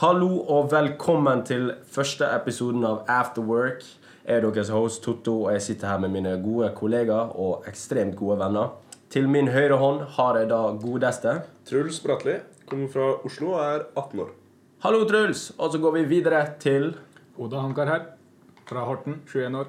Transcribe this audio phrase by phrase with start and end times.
[0.00, 3.82] Hallo og velkommen til første episoden av Afterwork.
[4.24, 8.16] Jeg er deres host Totto, og jeg sitter her med mine gode kollegaer og ekstremt
[8.16, 8.70] gode venner.
[9.12, 11.34] Til min høyre hånd har jeg da godeste
[11.68, 12.38] Truls Bratli
[12.70, 14.32] kommer fra Oslo og er 18 år.
[14.86, 15.50] Hallo, Truls!
[15.58, 16.94] Og så går vi videre til
[17.36, 18.08] Oda Hankar her,
[18.72, 19.68] fra Horten, 21 år.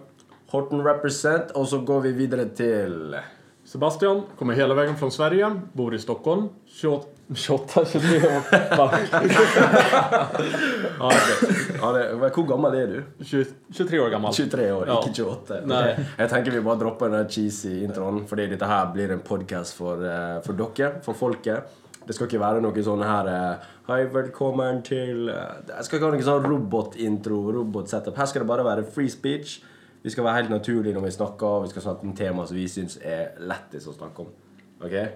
[0.55, 3.19] Horten Represent, og så går vi videre til
[3.63, 8.41] Sebastian kommer hela vägen från Sverige, bor i Stockholm, 28, 28 23 år.
[10.99, 13.03] Ja, det- ja, det, Hvor gammel er du?
[13.23, 14.33] 20, 23 år gammal.
[14.33, 14.99] 23 år, Ja.
[14.99, 15.65] ikke 28.
[15.65, 15.91] Nei.
[15.91, 19.19] Ok, Jeg tenker vi bare dropper den der cheesy introen, fordi dette her blir en
[19.19, 21.63] podcast for, eh, for dere, for folket.
[22.05, 26.11] Det skal ikke være noe sånn her eh, Hei, velkommen til eh, Det skal ikke
[26.11, 28.15] være noe sånn robotintro, robotsetup.
[28.17, 29.61] Her skal det bare være free speech.
[30.03, 32.65] Vi skal være helt naturlige når vi snakker, vi skal snakke om tema som vi
[32.67, 34.27] syns er lettest å snakke om.
[34.83, 35.11] Ok?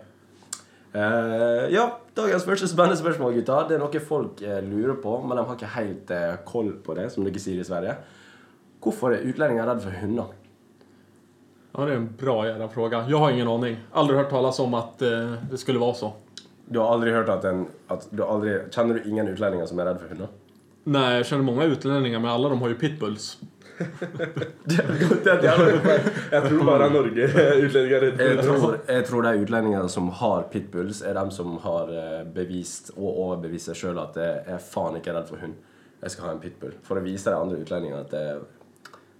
[0.95, 3.59] Eh, ja, dagens første spennende spørsmål, gutta.
[3.67, 6.95] Det er noe folk eh, lurer på, men de har ikke helt eh, koll på
[6.95, 7.97] det, som dere sier i Sverige.
[8.83, 10.31] Hvorfor er utlendinger redd for hunder?
[11.75, 13.05] Ja, det är en bra jävla fråga.
[13.09, 13.77] Jag har ingen aning.
[13.91, 16.13] Aldrig hört talas om att eh, det skulle vara så.
[16.65, 19.91] Du har aldri hørt at en at du aldri, Kjenner du ingen utlendinger som er
[19.91, 20.31] redd for hunder?
[20.83, 23.37] Nej, jag känner många utlänningar, men alla de har ju pitbulls.
[24.65, 30.09] Jeg tror bare Norge utlendinger er redd Jeg for tror, jeg tror de utlendingene som
[30.21, 34.59] har pitbulls, er dem som har eh, bevist og overbevist seg sjøl at jeg er
[34.63, 35.55] faen ikke redd for hund.
[36.01, 36.75] Jeg skal ha en pitbull.
[36.85, 38.25] For å vise de andre utlendingene at det,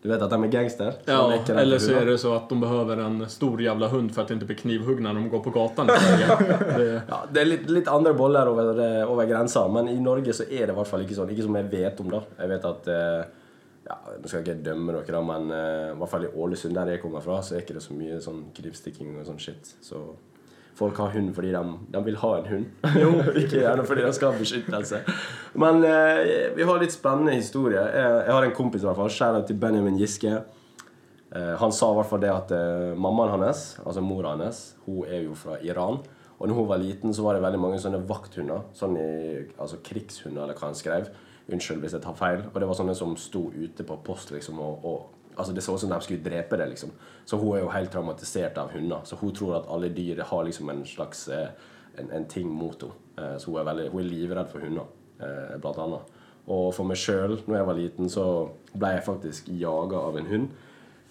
[0.05, 0.91] du vet at de er gangster.
[0.91, 3.87] så de Ja, er eller så är det så att de behöver en stor jävla
[3.87, 5.87] hund för att inte bli knivhuggna när de går på gatan.
[6.77, 10.33] Det, Ja, det er litt, litt andre boller over, eh, over grensa, men i Norge
[10.33, 11.31] så er det i hvert fall ikke sånn.
[11.33, 12.21] Ikke som jeg vet om, da.
[12.37, 13.25] Jeg vet at eh,
[13.85, 16.95] ja, Nå skal jeg ikke dømme dere, men eh, i hvert fall i Ålesund, der
[16.95, 19.75] jeg kommer fra, så er ikke det så mye sånn knivstikking og sånn shit.
[19.85, 20.01] Så
[20.75, 21.61] folk har hund fordi de,
[21.93, 22.65] de vil ha en hund.
[23.43, 25.01] ikke gjerne fordi de skal ha beskyttelse.
[25.61, 27.79] Men eh, vi har litt spennende historie.
[27.79, 29.13] Jeg, jeg har en kompis, i hvert fall.
[29.19, 30.33] Kjære til Benjamin Giske.
[31.35, 35.05] Eh, han sa i hvert fall det at eh, mammaen hans, altså mora hans, hun
[35.05, 36.01] er jo fra Iran.
[36.35, 38.65] Og når hun var liten, så var det veldig mange sånne vakthunder.
[38.75, 39.09] Sånn i,
[39.55, 41.07] altså krigshunder, eller hva han skrev.
[41.51, 42.43] Unnskyld hvis jeg tar feil.
[42.51, 45.73] Og det var sånne som sto ute på post, liksom, og, og altså Det så
[45.75, 46.91] ut som de skulle drepe det, liksom.
[47.25, 49.01] Så hun er jo helt traumatisert av hunder.
[49.03, 51.49] Så hun tror at alle dyr har liksom en slags eh,
[51.97, 52.93] en, en ting mot henne.
[53.17, 54.87] Eh, så hun er, veldig, hun er livredd for hunder,
[55.19, 56.15] eh, blant annet.
[56.45, 58.25] Og for meg sjøl, når jeg var liten, så
[58.75, 60.49] ble jeg faktisk jaga av en hund.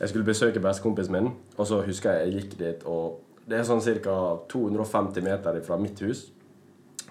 [0.01, 3.67] Jeg skulle besøke bestekompisen min, og så husker jeg jeg gikk dit, og det er
[3.67, 4.17] sånn ca.
[4.51, 6.29] 250 meter fra mitt hus.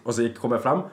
[0.04, 0.84] Og så gikk, kom jeg frem,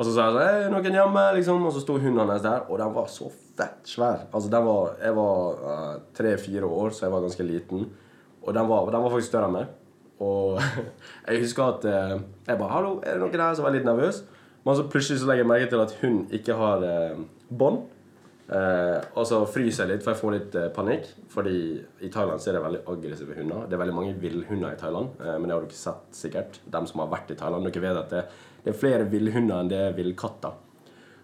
[0.00, 2.70] och så sa jag sånn, «Hei, er noen hjemme, liksom, Och så stod hunden där
[2.70, 4.18] och den var så fett svär.
[4.30, 7.86] Alltså den var, jag var eh, tre, fyra år, så jag var ganska liten,
[8.40, 9.66] Och den var, den var faktiskt större än mig.
[10.18, 10.60] Och
[11.26, 13.54] jag husker att uh, jag bara, hallå, är det någon där?
[13.54, 14.22] Så var jag lite nervös.
[14.62, 17.78] Men så plutselig så legger jeg merke til at hun ikke har eh, bånd.
[18.50, 21.06] Eh, og så fryser jeg litt, for jeg får litt eh, panikk.
[21.32, 21.56] Fordi
[22.02, 23.64] i Thailand så er det veldig aggressive hunder.
[23.68, 25.14] Det er veldig mange villhunder i Thailand.
[25.22, 26.60] Eh, men det har dere sett sikkert.
[26.66, 27.68] De som har vært i Thailand.
[27.68, 28.24] Dere vet at det,
[28.64, 30.52] det er flere villhunder enn det er villkatter.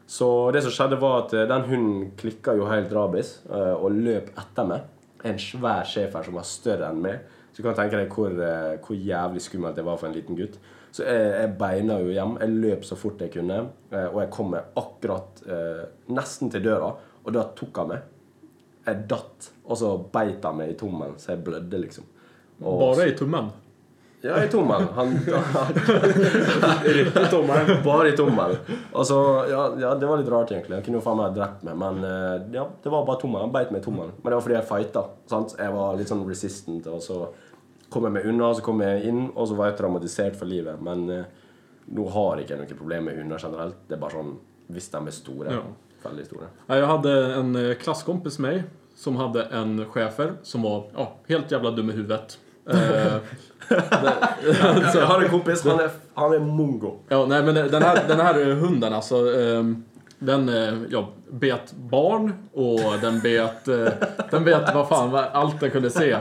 [0.06, 3.90] Så det som skjedde, var at eh, den hunden klikka jo helt rabies eh, og
[3.96, 4.84] løp etter meg.
[5.26, 7.24] En svær schæfer som var større enn meg.
[7.52, 10.36] Så du kan tenke deg hvor, eh, hvor jævlig skummelt det var for en liten
[10.38, 10.58] gutt.
[10.94, 12.36] Så jeg, jeg beina jo hjem.
[12.40, 13.58] Jeg løp så fort jeg kunne.
[13.90, 15.82] eh, Og jeg kom meg akkurat eh,
[16.14, 16.92] nesten til døra,
[17.26, 18.12] og da tok han meg.
[18.86, 22.04] Jeg datt, og så beit han meg i tommelen, så jeg blødde, liksom.
[22.62, 23.50] Og- bara i tummen.
[24.26, 24.88] Ja, i tommelen.
[24.96, 25.12] Han,
[26.84, 27.82] Rett i tommelen.
[27.84, 28.56] bare i tommelen.
[28.92, 29.18] Og så,
[29.50, 30.76] ja, ja, det var litt rart, egentlig.
[30.78, 33.48] Han kunne jo faen meg ha drept meg, men eh, ja, det var bare tommelen.
[33.48, 34.12] Han beit meg i tommelen.
[34.22, 35.04] Men det var fordi jeg fighta.
[35.30, 35.56] Sant?
[35.60, 37.22] Jeg var litt sånn resistant, og så
[37.92, 40.50] kom jeg meg unna, og så kom jeg inn, og så var jeg traumatisert for
[40.50, 40.82] livet.
[40.82, 41.26] Men eh,
[41.96, 43.84] nå har ikke noe problem med hunder generelt.
[43.86, 44.34] Det er bare sånn
[44.74, 45.52] hvis de er store.
[45.54, 45.62] Ja.
[46.06, 46.48] Veldig store.
[46.66, 48.64] Ja, Jag hade en eh, klasskompis med mig
[48.96, 52.38] som hade en schäfer som var ja, helt jävla dum i huvudet.
[52.70, 53.16] Eh,
[54.92, 56.96] Så jeg har en kompis, han er, han er mongo.
[57.08, 59.84] ja, nej, men den här, den här eh, hunden alltså, ehm,
[60.18, 63.92] den eh, ja, bet barn och den bet, eh,
[64.30, 66.10] den bet vad fan, allt den kunde se.
[66.12, 66.20] Eh,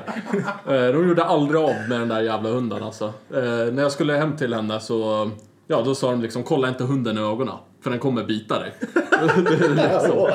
[0.66, 3.06] de gjorde aldrig av med den där jävla hunden alltså.
[3.34, 5.30] Eh, när jag skulle hem till henne så,
[5.68, 7.56] ja då sa de liksom kolla inte hunden i ögonen.
[7.86, 8.74] För den kommer bita dig.
[9.12, 10.28] Är liksom,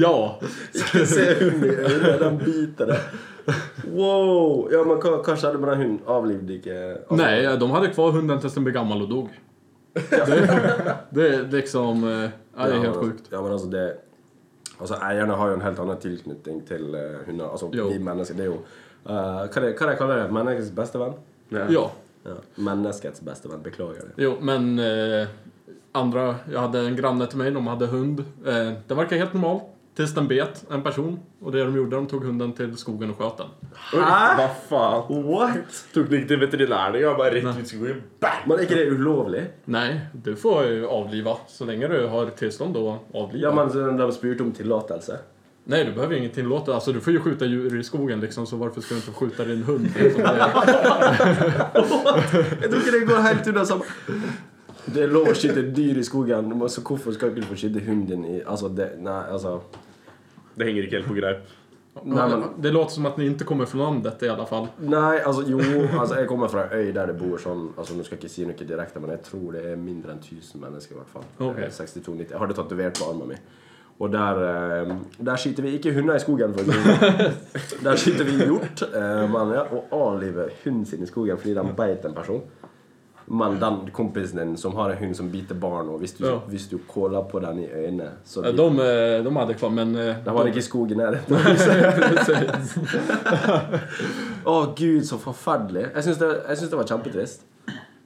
[0.00, 0.40] ja.
[0.74, 2.98] Ikke se hunden den biter deg.
[3.94, 4.68] Wow!
[4.72, 4.98] Ja, men
[5.60, 6.00] med den hunden?
[6.06, 9.28] Avlivde ikke altså- Nej, de hade kvar hunden tills den blev gammal och dog.
[9.94, 12.04] Det, det är liksom...
[12.04, 13.24] eh, Ja, det är helt men- sjukt.
[13.30, 13.92] Ja, men altså det
[14.80, 17.48] Altså Eierne har jo en helt annen tilknytning til eh, hunder.
[17.50, 17.88] Altså Jo.
[17.88, 18.34] vi mennesker.
[18.34, 18.58] Det er jo
[19.06, 20.32] eh, hva, det, hva det kaller det?
[20.34, 21.14] Menneskets beste venn?
[21.54, 21.64] Ja.
[22.26, 22.40] Ja.
[22.56, 23.62] Menneskets beste venn.
[23.62, 24.18] Beklager det.
[24.24, 24.78] Jo, men...
[24.78, 25.28] Eh,
[25.92, 28.20] andra, jag hade en granne till mig, de hade hund.
[28.46, 29.60] Eh, den verkar helt normal.
[29.96, 31.18] Tills den bet en person.
[31.40, 33.46] Och det de gjorde, de tog hunden till skogen och sköt den.
[33.92, 34.00] Oj,
[34.38, 35.24] vad fan.
[35.24, 35.86] What?
[35.94, 37.16] Tok den ikke til veterinæren engang?
[37.18, 38.02] Bare rett ut skogen.
[38.20, 38.46] Bang!
[38.46, 39.50] Men är inte det ulovligt?
[39.64, 43.48] Nej, du får ju avliva så länge du har tillstånd att avliva.
[43.48, 45.18] Ja, men så de spurte om tillåtelse.
[45.64, 46.74] Nej, du behöver inget tillåta.
[46.74, 49.18] Alltså, du får ju skjuta djur i skogen liksom, så varför ska du inte få
[49.18, 49.88] skjuta din hund?
[49.98, 50.28] Liksom, det,
[52.62, 53.84] Jag tycker det går helt under samma...
[54.94, 57.80] Det är lov att skjuta dyr i skogen, så varför ska du inte få skjuta
[57.80, 58.42] hunden i...
[58.46, 59.60] Alltså, det, nej, alltså...
[60.54, 61.38] Det henger ikke helt på greip.
[62.02, 64.66] Nej, men, det låter som att ni inte kommer från landet i alla fall.
[64.78, 65.60] nej, alltså jo,
[65.98, 68.34] alltså jag kommer från en ö där det bor sån, alltså nu ska jag inte
[68.34, 71.64] säga något direkt, men jag tror det är mindre än tusen människor i alla fall.
[71.64, 72.26] Eh, 62, 90.
[72.30, 73.38] Jag har det tatuerat på armen min.
[73.98, 74.34] Och där,
[74.82, 76.66] eh, där skjuter vi inte hundar i skogen för att
[77.82, 81.74] Där skjuter vi hjort, eh, men ja, och avlivar hunden sin i skogen för den
[81.76, 82.40] beit en person.
[83.30, 86.42] Men den kompisen som har en hund som biter barn och hvis du, Ja.
[86.48, 89.96] hvis du kollar på den i ögonen så Eh, De, eh, de hade kvar, men...
[89.96, 91.20] eh, den var inte i skogen här.
[94.44, 95.88] Åh gud så förfärligt.
[95.94, 97.40] Jag syns det, jag syns det var kämpetrist.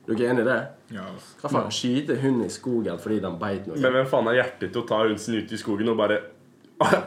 [0.07, 0.67] Du är enig i det?
[0.89, 1.03] Ja.
[1.43, 1.71] Hva faen?
[1.71, 3.79] Skyte hund i skogen fordi den beit noe?
[3.79, 6.21] Men hvem faen har hjerte til å ta hunden ut i skogen og bare Ja,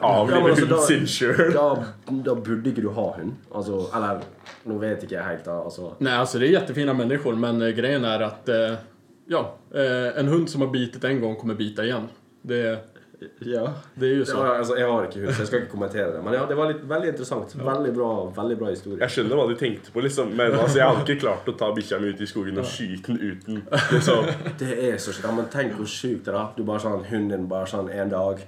[0.02, 1.54] avlive men altså, hunden da- sin sjøl?
[1.54, 1.84] Da,
[2.26, 3.34] da burde ikke du ha hund.
[3.56, 4.22] Altså, eller
[4.66, 5.60] Nå vet ikke jeg helt, da.
[5.64, 5.92] Altså.
[6.00, 8.50] Nej, alltså det är jättefina människor, men eh, grejen är att...
[8.50, 8.74] Eh,
[9.28, 12.08] ja, eh, en hund som har bitit en gång kommer bita igen.
[12.42, 12.80] Det,
[13.40, 13.74] Ja.
[13.96, 14.38] det är ju så.
[14.38, 16.22] Ja, altså, jeg har ikke hund, så jeg skal ikke kommentere det.
[16.24, 17.56] Men ja, det var litt, veldig interessant.
[17.56, 19.00] Veldig bra, veldig bra historie.
[19.02, 20.34] Jeg skjønner hva de tenkte på, liksom.
[20.36, 23.14] Men altså, jeg hadde ikke klart å ta bikkja mi ut i skogen og skyte
[23.14, 23.62] den uten
[23.96, 24.26] liksom.
[24.60, 25.26] Det er så sjukt.
[25.30, 26.38] Ja, men tenk hvor sjukt det er.
[26.42, 26.46] da.
[26.58, 28.42] Du bare sånn, Hunden din bare sånn en dag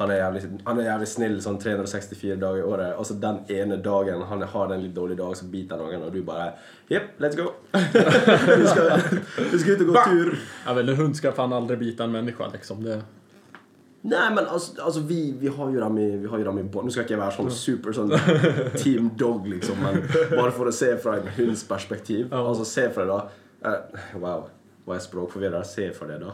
[0.00, 2.94] han er, jævlig, han er jævlig snill sånn 364 dager i året.
[2.96, 6.06] Og så den ene dagen han har en litt dårlig dag, så biter han noen,
[6.06, 6.54] og du bare
[6.88, 7.50] Jepp, let's go.
[7.70, 9.18] vi, skal,
[9.52, 10.30] vi skal ut og gå tur.
[10.64, 12.80] Ja, väl, en hund ska fan aldrig bita en människa liksom.
[12.84, 12.96] Det,
[14.02, 16.64] Nei, men altså, altså vi, vi har jo dem i, vi har jo dem i.
[16.64, 18.14] Nå skal ikke jeg være sånn super sånn
[18.80, 20.00] team dog, liksom, men
[20.32, 22.30] bare for å se fra en hunds perspektiv.
[22.30, 22.40] Ja.
[22.40, 24.48] Altså, se for deg da eh, Wow,
[24.88, 25.60] var jeg språkforvirra?
[25.68, 26.32] Se for deg, da.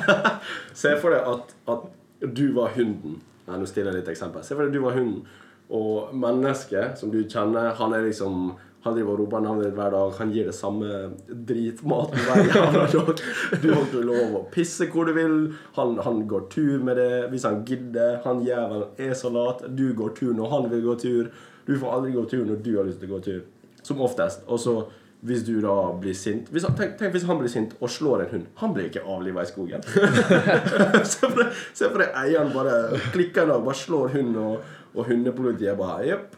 [0.82, 1.88] se for deg at, at
[2.20, 3.20] du var hunden.
[3.46, 4.44] Ja, nå stiller jeg litt eksempel.
[4.46, 5.22] Se for deg du var hunden,
[5.70, 9.92] og mennesket som du kjenner, han er liksom han driver og roper navnet ditt hver
[9.92, 10.12] dag.
[10.16, 10.86] Han gir det samme
[11.28, 13.18] dritmaten hver jævla dag.
[13.60, 15.34] Du har ikke lov å pisse hvor du vil.
[15.76, 18.22] Han, han går tur med det hvis han gidder.
[18.24, 19.66] Han jævelen er så lat.
[19.76, 21.28] Du går tur når han vil gå tur.
[21.68, 23.44] Du får aldri gå tur når du har lyst til å gå tur.
[23.84, 24.48] Som oftest.
[24.48, 24.78] Og så
[25.20, 28.22] hvis du da blir sint hvis han, tenk, tenk hvis han blir sint og slår
[28.24, 28.46] en hund.
[28.62, 29.82] Han blir ikke avliva i skogen.
[31.10, 34.76] se for deg se for deg eieren bare klikker en dag, bare slår hunden, og,
[34.96, 36.36] og hundepolitiet bare Jepp.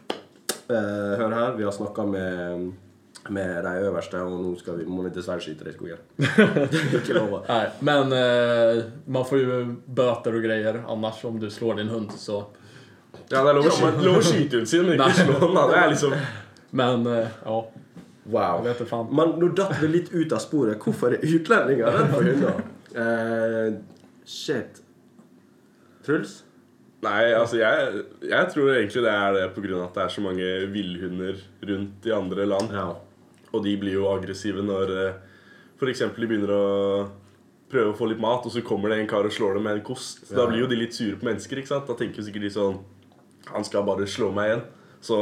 [0.67, 2.65] Eh, hør her, vi har snakka med,
[3.35, 6.03] med de øverste, og nå skal vi, må vi dessverre skyte deg i skogen.
[6.17, 7.37] det er ikke lov.
[7.39, 11.89] å- nej, men eh, man får ju böter och grejer annars om du slår din
[11.91, 12.11] hund.
[12.17, 12.41] Så.
[13.29, 15.59] Ja, det er lov å skyte, hunden sin, men ikke slå den.
[15.71, 16.15] Det er liksom
[16.73, 17.57] Men eh, ja,
[18.25, 18.63] jag Wow.
[18.63, 19.07] vet inte fan.
[19.15, 20.79] Men nå datt vi litt ut av sporet.
[20.79, 22.61] Hvorfor er utlendinger redd for hunder?
[22.95, 23.73] Eh,
[24.25, 24.81] shit.
[26.05, 26.43] Truls?
[27.03, 29.83] Nei, altså jeg, jeg tror egentlig det er det pga.
[29.83, 31.35] at det er så mange villhunder
[31.67, 32.71] rundt i andre land.
[32.71, 32.93] Ja.
[33.53, 35.13] Og de blir jo aggressive når eh,
[35.83, 37.09] eksempel de begynner å
[37.73, 39.75] prøve å få litt mat, og så kommer det en kar og slår dem med
[39.81, 40.29] en kost.
[40.29, 40.47] Da Ja.
[40.47, 41.57] blir jo de litt sure på mennesker.
[41.59, 41.87] ikke sant?
[41.87, 42.79] Da tenker sikkert de sånn
[43.51, 44.61] Han skal bare slå meg igjen.
[45.01, 45.17] Så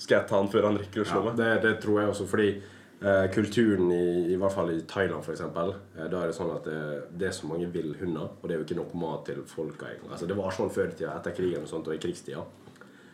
[0.00, 2.26] skal jeg ta han før han rekker å slå Ja, det, det tror jeg også,
[2.30, 6.54] fordi eh, kulturen i, i hvert fall i Thailand eksempel, eh, da er det sånn
[6.54, 6.80] at det,
[7.20, 10.14] det er så mange villhunder, og det er jo ikke nok mat til folka egentlig.
[10.14, 12.46] Altså, det var sånn før i tida, etter krigen og sånt, og i krigstida.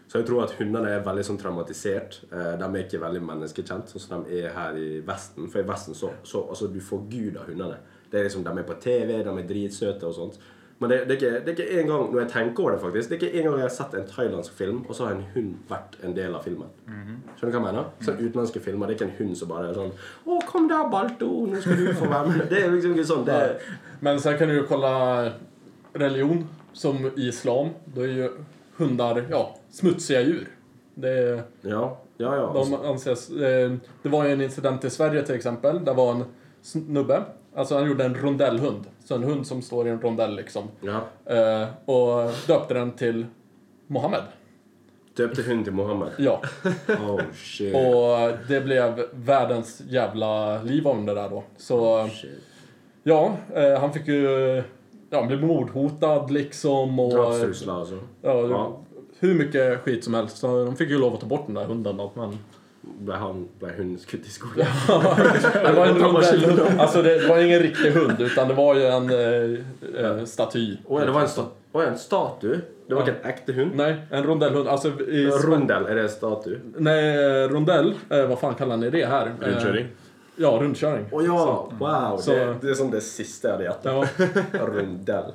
[0.06, 2.20] Så jeg tror at hundene er veldig sånn traumatisert.
[2.30, 5.48] Eh, de er ikke veldig menneskekjent, sånn som de er her i Vesten.
[5.50, 7.80] For i Vesten så, så altså, du får gud av hundene.
[8.06, 10.38] Det er liksom, De er på TV, de er dritsøte og sånt.
[10.78, 12.80] Men det, det, er ikke, det er ikke en gang når jeg tenker over det
[12.82, 15.14] faktisk, det er ikke en gang jeg har sett en thailandsk film, og så har
[15.16, 16.74] en hund vært en del av filmen.
[16.84, 17.88] Skjønner du hva jeg mener?
[18.04, 20.84] Sånn utenlandske filmer, det er ikke en hund som bare er sånn Å, kom der,
[20.92, 22.44] Balto, nå skal du få være med.
[22.52, 23.24] Det er liksom ikke sånn.
[23.24, 23.40] Det
[24.04, 24.92] Men sen kan du ju kolla
[25.96, 26.44] religion,
[26.76, 27.68] som i islam.
[27.84, 28.30] Då är ju
[28.76, 30.48] hundar, ja, smutsiga djur.
[30.94, 32.52] Det är, ja, ja, ja.
[32.54, 33.28] de anses,
[34.02, 35.84] det var ju en incident i Sverige till exempel.
[35.84, 36.24] Där var en
[36.62, 37.22] snubbe,
[37.56, 38.84] alltså han gjorde en rondellhund.
[39.04, 40.68] Så en hund som står i en rondell liksom.
[40.80, 41.00] ja.
[41.34, 43.26] Eh, och döpte den till
[43.86, 44.22] Mohammed.
[45.16, 46.08] Döpte hund till Mohammed.
[46.18, 46.42] Ja.
[46.88, 47.74] Oh shit.
[47.74, 51.44] Och det blev världens jävla liv om det där då.
[51.56, 52.30] Så shit.
[53.02, 54.62] ja, eh, han fick ju...
[55.10, 57.12] Ja, han blev mordhotad liksom och...
[57.24, 57.98] Alltså.
[58.22, 58.78] Ja, Ja.
[59.18, 60.36] Hur mycket skit som helst.
[60.36, 62.12] Så de fick ju lov att ta bort den där hunden då.
[62.14, 62.38] Men
[62.86, 64.66] ble, han, ble hunden i skogen.
[64.86, 66.80] Det var en rondellhund.
[66.80, 70.76] Alltså det var ingen riktig hund utan det var ju en eh, eh, staty.
[70.88, 72.60] Ja, det var en, sta ja, en statue?
[72.88, 73.70] Det var ikke en ekte hund?
[73.74, 74.68] Nej, en rondellhund.
[74.68, 76.60] Alltså i Rondell, är det en statue?
[76.78, 77.94] Nej, eh, rondell.
[78.10, 79.26] Eh, vad fan kallar ni det här?
[79.26, 79.86] Eh, Rundkjøring.
[80.38, 81.06] Ja, rundkörning.
[81.12, 82.18] Å ja, wow!
[82.20, 83.94] Så- Det, det er sånn det siste jeg hadde gjetta.
[84.52, 84.66] Ja.
[84.68, 85.30] Rundell.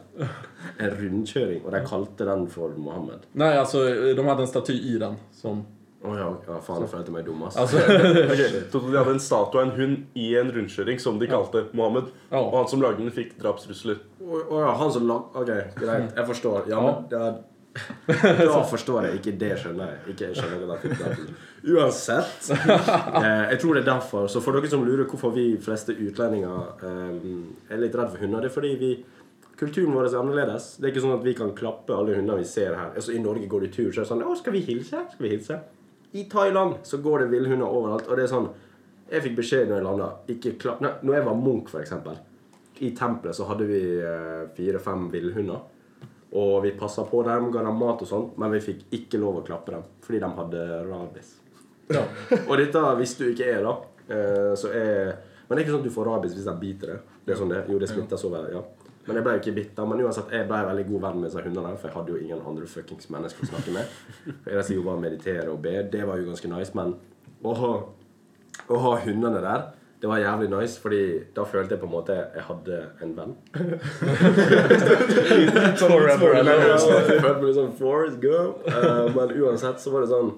[0.78, 1.64] En rundkjøring.
[1.66, 3.26] Og de kalte den for Mohammed.
[3.34, 3.82] Nej, alltså
[4.14, 5.16] de hade en staty i den.
[5.34, 5.64] Som,
[6.02, 7.58] Å ja, ja, faen, jeg følte meg dum, ass.
[7.62, 7.78] alltså,
[8.34, 8.40] Ok,
[8.74, 12.10] Toto, De hadde en statue av en hund i en rundkjøring som de kalte Mohammed.
[12.32, 12.40] Ja.
[12.42, 14.00] Og han som lagde den, fikk drapstrusler.
[14.22, 15.30] Å å ja, han som lag...
[15.38, 16.12] Ok, greit.
[16.18, 16.66] Jeg forstår.
[16.72, 16.82] Ja, Ja.
[16.90, 17.30] men da,
[18.42, 19.20] da forstår jeg.
[19.22, 20.02] Ikke det skjønner jeg.
[20.16, 20.74] Ikke jeg skjønner
[21.06, 21.30] jeg.
[21.72, 22.50] Uansett.
[22.50, 24.26] Eh, jeg tror det er derfor.
[24.34, 28.42] Så for dere som lurer hvorfor vi fleste utlendinger eh, er litt redd for hunder,
[28.44, 28.94] det er fordi vi
[29.62, 30.72] Kulturen vår er annerledes.
[30.82, 32.96] Det er ikke sånn at vi kan klappe alle hundene vi ser her.
[32.98, 35.04] Altså, I Norge går det tur, så er det sånn Å, skal vi hilse?
[35.12, 35.58] Skal vi hilse?
[36.12, 38.50] I Thailand så går det villhunder overalt, og det er sånn
[39.12, 42.18] Jeg fikk beskjed når jeg landa Ikke klapp Nei, når jeg var munk, for eksempel.
[42.82, 45.60] I tempelet så hadde vi eh, fire-fem villhunder.
[46.40, 49.42] Og vi passa på dem, ga dem mat og sånt, men vi fikk ikke lov
[49.42, 51.34] å klappe dem fordi de hadde rabies.
[51.92, 52.06] ja.
[52.48, 53.76] Og dette visste du ikke er, da.
[54.08, 55.12] Eh, så er,
[55.46, 57.12] men det er ikke sånn at du får rabies hvis de biter deg.
[57.26, 58.64] Det er sånn det, jo, det smitter så vel, ja.
[59.08, 59.72] Men jeg ble jo ikke bitt.
[59.78, 61.74] da, Men uansett, jeg ble veldig god venn med disse hundene.
[61.78, 63.86] For jeg hadde jo ingen andre fuckings mennesker å snakke med.
[64.28, 65.76] For Jeg reiste jo bare å meditere og be.
[65.92, 66.76] Det var jo ganske nice.
[66.78, 66.96] Men
[67.42, 67.72] å ha,
[68.70, 69.68] å ha hundene der,
[70.02, 70.78] det var jævlig nice.
[70.82, 71.02] Fordi
[71.38, 73.36] da følte jeg på en måte jeg hadde en venn.
[75.82, 77.46] Forever alone.
[77.48, 78.66] jeg sånn Forrest Gump.
[78.70, 80.34] Eh, men uansett så var det sånn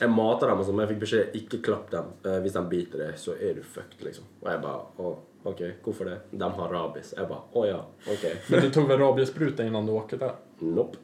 [0.00, 2.14] Jeg mater dem, og sånn, men jeg fikk beskjed ikke klapp dem.
[2.26, 4.26] Eh, hvis de biter deg, så er du fucked, liksom.
[4.42, 6.18] Og jeg bare Å, OK, hvorfor det?
[6.32, 7.14] De har rabies.
[7.16, 8.24] Jeg bare Å ja, OK.
[8.50, 10.32] Men du tog väl rabiesspruta innan du åkte där?
[10.58, 10.98] Nope.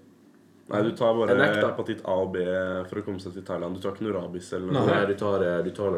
[0.71, 1.67] Nei, du tar bare Jeg nekter.
[1.69, 2.45] hepatitt A og B
[2.89, 3.75] for å komme seg til Thailand.
[3.77, 4.87] Du tar noe rabies eller noe.
[4.87, 5.91] Nei, du tar, eh, du tar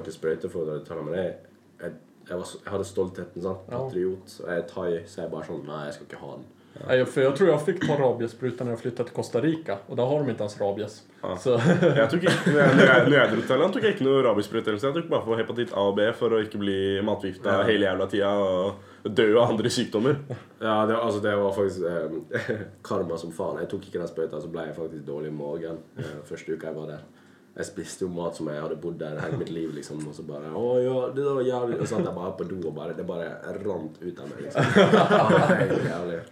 [0.65, 1.35] dra til Thailand, men jeg,
[1.83, 1.93] jeg,
[2.31, 3.43] jeg, var, så- jeg hadde stoltheten.
[3.45, 3.67] sant?
[3.69, 4.37] Patriot.
[4.41, 6.47] Og jeg er thai, så jeg er bare sånn Nei, jeg skal ikke ha den.
[6.87, 9.79] Nej, för jag tror jag fick ta rabiessprutan när jag flyttade till Costa Rica.
[9.87, 11.03] Och där har de inte ens rabies.
[11.23, 11.37] Ja.
[11.37, 11.51] Så,
[11.97, 14.75] Jeg tok ikke, når, jeg, dro til Thailand, tok jeg ikke noe rabiesprøyte.
[14.75, 16.77] Jeg tok bare for hepatitt A og B for å ikke bli
[17.07, 17.69] matforgifta Ja.
[17.69, 20.19] hele jævla tida og dø av andre sykdommer.
[20.63, 23.61] Ja, det, altså, det var faktisk eh, karma som faen.
[23.63, 26.73] Jeg tok ikke den sprøyta, så ble jeg faktisk dårlig i magen eh, første uka
[26.73, 27.07] jeg var der.
[27.53, 30.23] Jeg spiste jo mat som jeg hadde bodd der hele mitt liv, liksom, og så
[30.25, 32.95] bare Å ja, det var jævlig Og så satt jeg bare på do, og bare,
[32.97, 33.27] det bare
[33.61, 34.79] rant ut av meg, liksom.
[34.97, 35.27] Ja,
[35.61, 36.23] helt jævlig.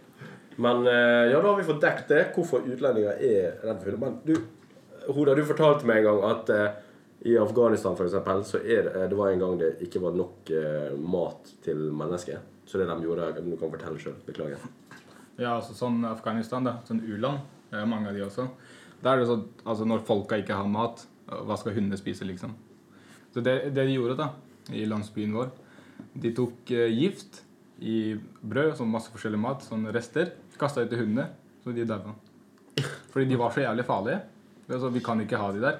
[0.56, 4.00] Men eh, ja, da har vi fått dekket det, hvorfor utlendinger er redd for hunder.
[4.06, 4.34] Men du,
[5.10, 6.80] Hoda, du fortalte meg en gang at eh,
[7.30, 10.16] i Afghanistan for eksempel, så er det, eh, det var en gang det ikke var
[10.16, 12.42] nok eh, mat til mennesker.
[12.66, 14.18] Så det de gjorde Du kan fortelle sjøl.
[14.26, 14.62] Beklager.
[15.40, 16.78] Ja, altså sånn Afghanistan, da.
[16.86, 17.42] Sånn u-land.
[17.70, 18.46] Det er mange av de også.
[19.00, 22.52] Der er det sånn altså når folka ikke har mat, hva skal hundene spise, liksom?
[23.34, 24.32] Så det, det de gjorde da,
[24.74, 25.52] i landsbyen vår,
[26.20, 27.42] de tok eh, gift
[27.80, 31.28] i brød, sånn masse forskjellig mat, sånne rester, kasta ut til hundene,
[31.64, 32.12] så de daua.
[33.12, 34.20] Fordi de var så jævlig farlige.
[34.70, 35.78] Altså, vi kan ikke ha de der.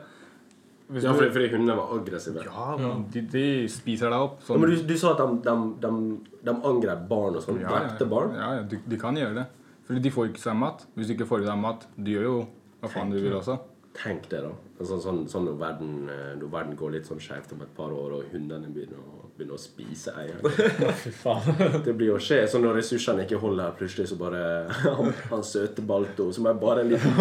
[0.90, 2.42] Hvis Ja, fordi, fordi hundene var aggressive.
[2.44, 4.40] ja, men de, de spiser deg opp.
[4.48, 5.54] Ja, men du, du sa at de, de,
[5.84, 7.60] de, de angrep barn og sånn.
[7.62, 8.34] Ja, ja, Drepte barn.
[8.34, 9.44] Ja, ja, de, de kan gjøre det.
[9.86, 10.82] Fordi de får ikke seg mat.
[10.96, 12.34] Hvis du ikke får i deg mat, du gjør jo
[12.80, 13.58] hva faen du vil også.
[14.00, 14.50] Tenk det, da.
[14.80, 17.94] Altså, sånn, sånn når, verden, eh, når verden går litt sånn skjevt om et par
[17.94, 21.82] år, og hundene begynner å, begynner å spise eieren.
[21.84, 22.42] Det blir å skje.
[22.50, 24.40] Så når ressursene ikke holder, plutselig så bare
[24.84, 27.16] Han, han søte Balto, som er bare en liten,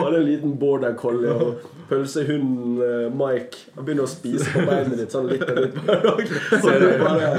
[0.00, 4.98] bare en liten border collie, og pølsehunden eh, Mike Han begynner å spise på beinet
[4.98, 6.36] ditt sånn litt og litt hver dag.
[6.50, 7.32] Så du bare,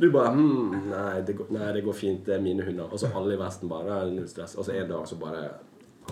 [0.00, 2.24] du bare hm, nei det, går, nei, det går fint.
[2.26, 2.88] Det er mine hunder.
[2.90, 4.56] Og så alle i Vesten bare null stress.
[4.56, 5.48] Og så en dag så bare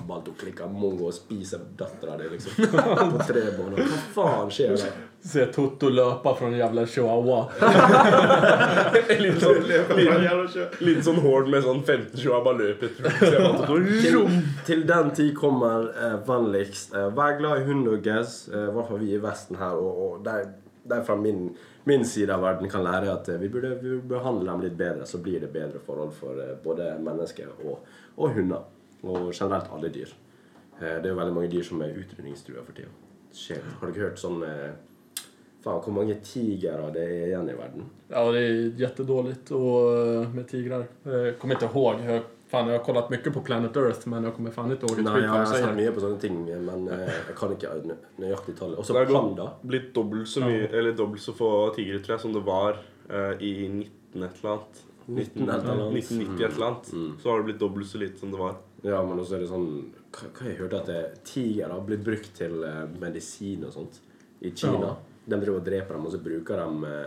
[0.09, 2.53] Balto klikker mongo og spiser dattera di, liksom.
[3.15, 3.87] På tre måneder.
[3.89, 4.95] Hva faen skjer der?
[5.25, 7.47] Se Toto löpa från jävla chihuahua.
[10.85, 13.09] Liten sånn horde med sånn 15 sjua bare løper etter.
[13.21, 14.19] Så jeg bare tok- til,
[14.69, 19.01] til den tid kommer eh, vennligst eh, Vær glad i hund og gess, eh, fall
[19.01, 19.79] vi i Vesten her.
[19.81, 20.51] Og, og der,
[20.91, 21.49] der fra min,
[21.89, 24.77] min side av verden kan lære at eh, vi burde, vi burde behandle dem litt
[24.79, 27.81] bedre, så blir det bedre forhold for eh, både mennesker og,
[28.21, 28.69] og hunder.
[29.05, 30.11] Og generelt alle dyr.
[30.81, 32.89] Eh, det er jo veldig mange dyr som er utrydningstrua for tida.
[33.35, 33.63] Shit.
[33.81, 34.73] Har dere hørt sånn eh,
[35.65, 37.87] Faen, hvor mange tigre det er igjen i verden?
[38.11, 40.85] Ja, det är jättedåligt och, eh, med tigrar.
[41.05, 41.95] Jag kommer inte ihåg.
[42.07, 44.99] Jag, fan, jag har kollat mycket på Planet Earth men jag kommer fan inte ihåg
[44.99, 45.77] ett Nei, skit ja, vad jeg de har sett säger.
[45.77, 48.79] mye på sånne ting, men eh, jeg kan ikke nø- nøyaktig tallet.
[48.79, 49.47] Og så Det er panda.
[49.63, 53.33] blitt dobbelt så mye, eller dobbelt så få tigre, tror jeg, som det var eh,
[53.41, 54.83] i 19 et eller annet.
[55.07, 55.97] 19 et eller annet.
[56.05, 56.93] 1990 et eller annet.
[56.93, 57.11] Mm.
[57.23, 58.55] Så har det blitt dobbelt så lite som det var.
[58.85, 59.69] Ja, men også er det sånn
[60.15, 64.01] Hva, hva jeg hørte at det, tiger har blitt brukt til eh, medisin og sånt
[64.45, 64.95] i Kina.
[65.27, 67.07] de driver og dreper dem, og så bruker de eh,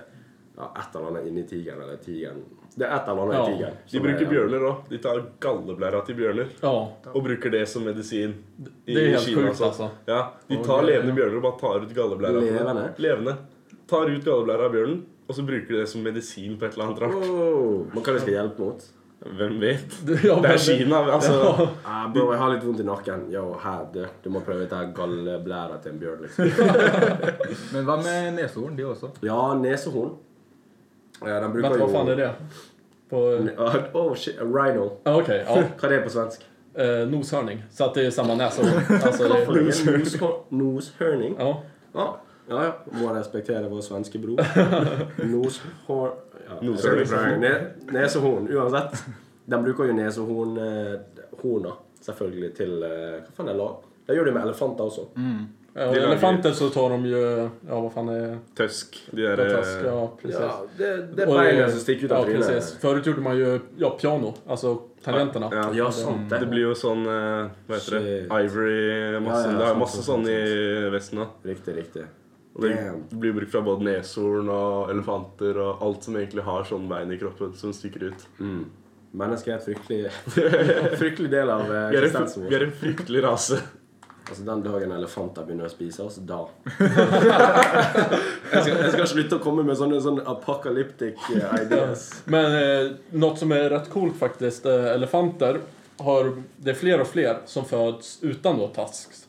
[0.57, 2.39] ja, et eller annet inni tigeren, eller tigeren
[2.77, 3.75] Det er et eller annet Ja, i tigeren.
[3.85, 4.87] De som bruker er- bjørner òg.
[4.89, 6.71] De tar galleblæra til bjørner Ja,
[7.13, 8.33] og bruker det som medisin.
[8.87, 9.89] i det är helt Kina, sjukt alltså.
[10.07, 12.41] Ja, De tar levende bjørner og bare tar ut galleblæra.
[12.41, 12.89] Levende?
[12.97, 13.37] Levende.
[13.87, 16.85] Tar ut galleblæra av bjørnen, og så bruker de det som medisin på et eller
[16.89, 17.13] annet rart.
[17.15, 18.83] Oh, men hva det skal hjelpe mot?
[19.19, 19.95] Hvem vet?
[20.23, 20.99] Ja, Det er Kina.
[21.11, 21.33] altså...
[21.33, 21.67] Ja.
[21.85, 23.23] Ah, bro, jeg har litt vondt i nakken.
[23.33, 26.45] Yo, her, du, du må prøve dette galleblæra til en bjørn, liksom.
[27.73, 28.75] Men hva med neshorn?
[28.77, 29.09] De også?
[29.25, 30.13] Ja, nesehorn.
[31.25, 32.29] Ja, de bruker Vänta, jo vad fan är det?
[33.09, 33.23] På...
[33.57, 34.35] Ah, Oh, shit.
[34.39, 34.89] Rhino.
[35.03, 35.43] Ja, okej.
[35.47, 35.55] ja.
[35.79, 36.45] Hva er det på svensk?
[36.77, 37.63] Eh, noshörning.
[37.71, 38.61] Så att det är samma näsa.
[39.03, 41.35] Alltså, det, Noshør- Noshørning?
[41.39, 41.63] ja.
[41.93, 42.17] Ja.
[42.49, 42.71] ja, ja.
[43.01, 44.37] Må respektere vår svenske bror.
[45.25, 46.13] Noshår...
[46.47, 46.99] Ja, Noshørning.
[46.99, 47.39] jeg skal ikke prøve.
[47.91, 49.03] Ne nesehorn, uansett.
[49.47, 53.69] De bruker jo nesehorn-horna, selvfølgelig, til eh, Hva faen er det?
[54.07, 55.07] Det gjør de med elefanter også.
[55.77, 57.49] Ja, och Det elefanter så tar de ju...
[57.67, 58.95] Ja, vad fan är Tøsk.
[59.11, 60.39] De der Task, eh, ja, precis.
[60.39, 62.47] Ja, det, det Och beina som stikker ut av ja, trynet.
[62.47, 62.77] precis.
[62.81, 65.49] Förut gjorde man ju ja, piano, alltså tangenterna.
[65.53, 65.69] Ja.
[65.73, 66.39] Ja, sant det.
[66.39, 68.01] Det blir sånn eh, Hva heter det?
[68.01, 68.31] Shit.
[68.31, 71.19] Ivory masse, Ja, ja, Det masse sant, sånn sant, i Vesten.
[71.19, 72.05] da Riktig, riktig.
[72.57, 73.03] Og det Damn.
[73.21, 77.17] blir brukt fra både neshorn og elefanter og alt som egentlig har sånn bein i
[77.21, 78.23] kroppen som stikker ut.
[78.41, 78.63] Mm.
[79.17, 80.11] Mennesket er et fryktelig,
[81.01, 82.55] fryktelig del av eh, Vi en, eksistensen vi vår.
[82.57, 83.59] er en fryktelig rase.
[84.27, 86.41] Altså, Den dagen elefanter begynner å spise oss, da
[88.51, 92.07] jeg, skal, jeg skal slutte å komme med sånne, sånne apocalyptic eh, ideas.
[92.33, 95.59] Men eh, något som är rätt coolt faktiskt, eh, elefanter
[95.97, 99.23] har, det är fler och fler som föds utan då tusks.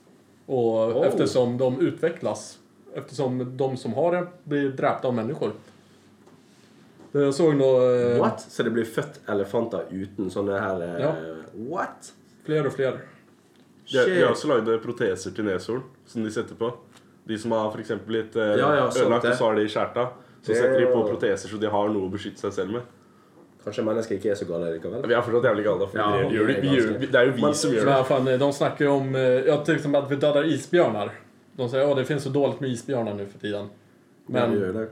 [0.46, 1.06] Och Oh.
[1.06, 2.58] eftersom de utvecklas,
[2.94, 5.52] eftersom de som har det blir dräpta av människor.
[7.14, 8.40] Eh, Jag såg nog eh, What?
[8.40, 11.12] Så det blir født elefanter uten sånne her eh, Ja.
[11.70, 12.12] What?
[12.46, 12.98] fler och fler.
[13.84, 14.22] Shit.
[14.24, 16.72] har også lagd proteser til neshorn som de setter på.
[17.24, 19.30] De som har for eksempel blitt eh, Ja, ja, sant ødelagt, det.
[19.32, 20.04] og så har de skjærta.
[20.42, 22.82] Så Det- setter de på proteser så de har noe å beskytte seg selv med.
[23.64, 25.02] Kanskje mennesker ikke er så gale likevel?
[25.08, 25.88] Vi er fortsatt jævlig gale.
[25.88, 27.96] For Ja, vi gjør det, vi gjør, det er jo vi Men- som gjør Men
[27.98, 28.06] det.
[28.06, 31.10] fan, de snackar ju om, eh, ja till exempel att vi dödar isbjörnar.
[31.58, 33.66] De säger att det finns så dåligt med isbjörnar nu för tiden.
[34.26, 34.86] Men, Men gjør det.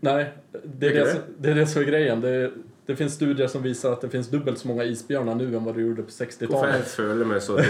[0.00, 0.32] nej,
[0.64, 2.20] det är det, som- det är det som är grejen.
[2.20, 2.50] Det,
[2.86, 5.74] det finns studier som visar att det finns dubbelt så många isbjörnar nu än vad
[5.74, 6.84] det gjorde på Hvorfor jeg 60-talet.
[6.88, 7.64] føler meg så dum?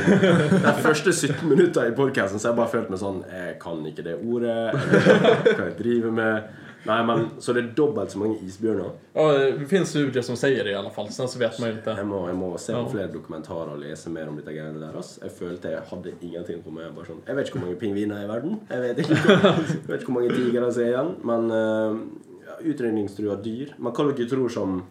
[0.62, 3.82] De første 17 minutter i podcasten så har jeg bare følt meg sånn Jeg kan
[3.86, 4.74] ikke det ordet.
[4.74, 6.42] Ikke hva jeg driver med.
[6.84, 8.90] Nei, men Så det er dobbelt så mange isbjørner?
[9.14, 9.26] Ja,
[9.58, 11.08] det finns studier som säger det i alla fall.
[11.14, 11.94] Sen så vet man ju inte.
[11.96, 12.88] Jeg må, jeg må se på Ja.
[12.90, 14.98] flere dokumentarer og lese mer om dette greiene der.
[14.98, 15.18] ass.
[15.22, 16.84] Jeg følte jeg hadde ingenting på meg.
[16.86, 18.60] Jeg Bare sånn, jeg vet ikke hvor mange pingviner er i verden.
[18.70, 21.12] Jeg vet ikke, jeg vet ikke hvor mange tigre som er igjen.
[21.24, 22.00] Men uh,
[22.48, 23.74] ja, utrydningstrua dyr.
[23.78, 24.82] Men hva dere tror som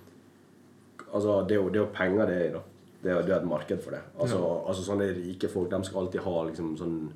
[1.14, 2.60] Altså, det det jo penger det i, da.
[3.04, 4.00] Det er, det er et marked for det.
[4.18, 7.12] Altså, altså Sånne rike folk de skal alltid ha liksom sånn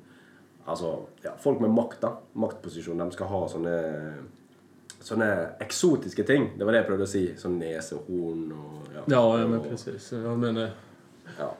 [0.66, 2.10] Altså, ja, folk med makt, da.
[2.34, 2.98] Maktposisjon.
[2.98, 3.40] De skal ha
[5.00, 5.28] Sånne
[5.60, 6.50] eksotiske ting.
[6.58, 7.26] Det var det jeg prøvde å si.
[7.38, 10.12] Sånn nesehorn og Ja, ja og- men precis.
[10.12, 10.70] Ja, men, eh,
[11.38, 11.50] ja.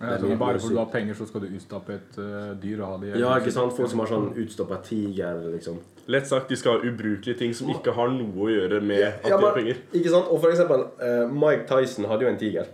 [0.00, 0.62] Ja, Det er så mye bare musikk.
[0.62, 3.34] fordi du har penger, så skal du utstappe et eh, dyr og ha det ja,
[3.40, 3.72] ikke sant?
[3.76, 5.78] Folk som har sånn utstoppa tiger, liksom.
[6.06, 9.22] Lett sagt, de skal ha ubrukelige ting som ikke har noe å gjøre med at
[9.24, 9.76] de Ja, har men- penger.
[9.92, 10.28] Ikke sant?
[10.30, 12.66] Og for eksempel, eh, Mike Tyson hadde jo en tiger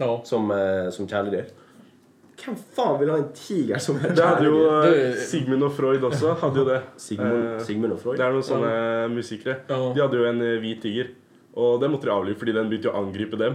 [0.00, 0.20] ja.
[0.24, 1.44] som, uh, som kjæledyr.
[2.36, 4.94] Hvem faen vil ha en tiger som Det hadde jo kjæledyr?
[4.94, 6.34] eh, Det- Sigmund og Freud også.
[6.40, 6.80] hadde jo det.
[6.96, 8.16] Sigmund, Eh, Sigmund og Freud?
[8.18, 9.56] Det er noen sånne musikere.
[9.68, 9.92] Ja.
[9.94, 11.06] De hadde jo en eh, hvit tiger.
[11.56, 13.54] Og den måtte de avlive fordi den å angripe dem.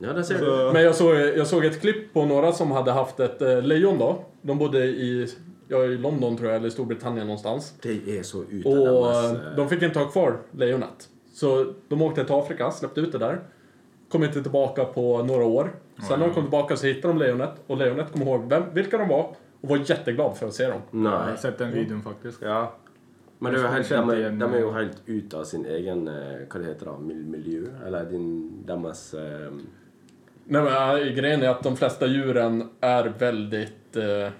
[0.00, 0.44] Ja, det ser du.
[0.44, 3.62] Så, Men jag såg, jag såg ett klipp på några som hade haft ett eh,
[3.62, 4.24] lejon då.
[4.42, 5.26] De bodde i,
[5.68, 7.74] ja, i London tror jag, eller i Storbritannien någonstans.
[7.82, 11.08] Det er så ut Och eh, eh, de fick inte ha kvar lejonet.
[11.34, 13.38] Så de åkte till Afrika, släppte ut det där.
[14.08, 15.72] Kom inte tillbaka på några år.
[16.08, 17.50] Sen när de kom tillbaka så hittade de lejonet.
[17.66, 19.34] Och lejonet kom ihåg vem, vilka de var.
[19.60, 20.80] Och var jätteglad för att se dem.
[20.92, 21.10] Jeg Nei.
[21.30, 22.42] har sett den videoen, faktisk.
[22.42, 22.74] ja.
[23.40, 26.14] Men det jo helt, de, igjen- de er jo helt ut av sin egen eh,
[26.48, 26.98] Hva det heter da?
[26.98, 27.66] Mil miljø?
[27.86, 29.52] Eller din, deres eh,
[30.44, 33.96] Nej, men, äh, grejen är att de flesta djuren är väldigt...
[33.96, 34.32] Eh,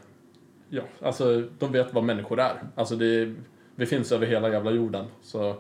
[0.69, 2.63] ja, alltså de vet vad människor är.
[2.75, 3.35] Alltså det,
[3.75, 5.05] vi finns över hela jävla jorden.
[5.23, 5.55] Så...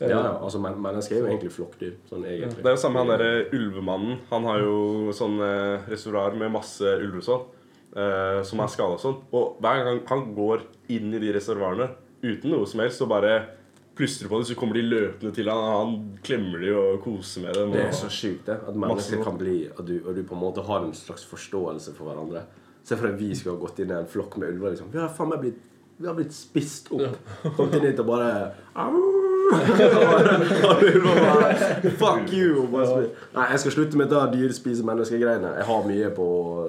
[0.00, 2.64] eh, Ja, ja, altså men, mennesker er jo egentlig flokkdyr, sånn egentlig.
[2.64, 4.20] Det er jo samme han derre ulvemannen.
[4.32, 7.48] Han har jo sånn eh, reservoar med masse ulver og sånn.
[7.90, 9.16] Eh, som er skada og sånn.
[9.34, 10.62] Og hver gang han går
[10.94, 11.90] inn i de reservoarene
[12.22, 13.34] uten noe som helst, så bare
[13.98, 17.44] plystrer på det, så kommer de løpende til han, og han klemmer de og koser
[17.44, 17.74] med dem.
[17.74, 18.60] Det er så sjukt, det.
[18.70, 21.96] At mennesker kan bli At du, og du på en måte har en slags forståelse
[21.96, 22.44] for hverandre.
[22.86, 24.72] Se for deg vi skulle ha gått inn i en flokk med ulver.
[24.72, 24.92] Liksom.
[24.94, 25.66] Vi har faen meg blitt
[26.00, 27.18] vi har blitt spist opp.
[27.58, 28.30] Kommet inn hit og bare
[28.72, 31.54] ulver bare,
[31.98, 32.66] Fuck you!
[32.72, 33.02] Bare.
[33.34, 35.50] Nei, jeg skal slutte med det dyr spiser mennesker-greiene.
[35.60, 36.26] Jeg har mye på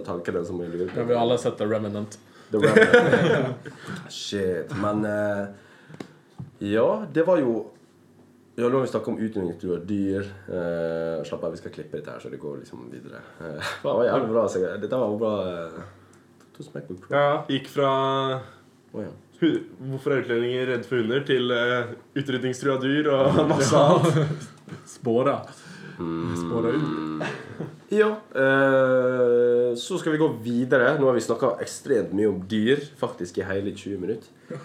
[0.08, 1.00] tankene som jeg lurer på.
[1.08, 2.12] vi har alla sett The Revenant.
[2.52, 3.56] The Revenant.
[4.12, 4.68] Shit.
[4.82, 5.44] Men eh,
[6.72, 7.54] Ja, det var jo
[8.60, 10.24] Ja, nå har vi snakka om utrydningstrua dyr.
[10.52, 13.20] Eh, slapp av, vi skal klippe dette her, så det går liksom videre.
[13.40, 14.44] Eh, det var jævlig bra.
[14.54, 15.34] Jeg- dette var bra.
[15.48, 15.82] Eh,
[16.58, 16.62] to
[17.50, 17.92] gikk fra
[18.92, 19.12] Å, ja.
[19.42, 21.24] Hvorfor er utlendinger redde for hunder?
[21.26, 24.50] til uh, utrydningstrua dyr og masse annet.
[24.88, 25.40] Spåra.
[26.00, 26.36] Mm.
[26.38, 27.26] Spåra ut.
[27.92, 30.94] Ja, eh, så skal vi gå videre.
[30.96, 34.62] Nå har vi snakka ekstremt mye om dyr, faktisk i hele 20 minutter.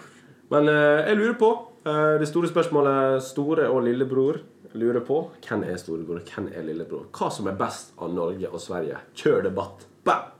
[0.47, 1.49] Men eh, jeg lurer på
[1.83, 4.39] eh, det store spørsmålet Store og lillebror
[4.79, 5.19] lurer på.
[5.43, 7.09] Hvem er storebror, hvem er lillebror?
[7.11, 9.03] Hva som er best av Norge og Sverige?
[9.19, 9.83] Kjør debatt.
[10.07, 10.36] Bam!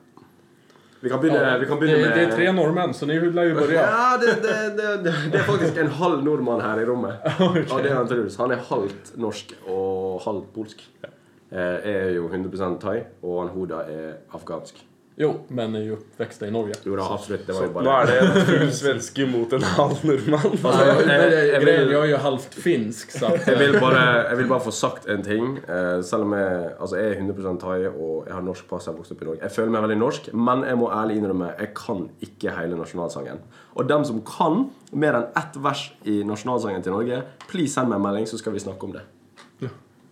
[1.08, 3.44] Vi kan begynne, vi kan det, begynne med det är tre norrmän, så ni lär
[3.44, 3.82] ju börja.
[3.82, 7.16] Ja, det, det, det, det, det er faktisk en halv nordmann her i rommet.
[7.70, 8.38] Ja, det han Truls.
[8.38, 10.84] Han er halvt norsk og halvt polsk.
[11.04, 14.84] Eh, Jeg er jo 100 thai, og han Hoda er afghansk.
[15.20, 16.74] Jo, men är ju uppväxta i Norge.
[16.86, 17.48] Jo da, absolutt.
[17.48, 21.08] Det var jo Nå bare er det en full svenske mot en halv men jeg,
[21.08, 23.48] det- jeg, grejen, vil, jag är ju halvt finsk, så att...
[23.48, 25.58] jeg, vil bare, jeg vil bare få sagt en ting.
[25.58, 28.98] Eh, Selv jeg, altså jeg er 100 thai og jeg har norsk pass, jeg har
[29.00, 29.42] vokst opp i Norge.
[29.42, 33.42] Jeg føler meg veldig norsk, men jeg må ærlig innrømme jeg kan ikke hele nasjonalsangen.
[33.74, 37.98] Og dem som kan mer enn ett vers i nasjonalsangen til Norge, please send meg
[37.98, 39.02] en melding, så skal vi snakke om det.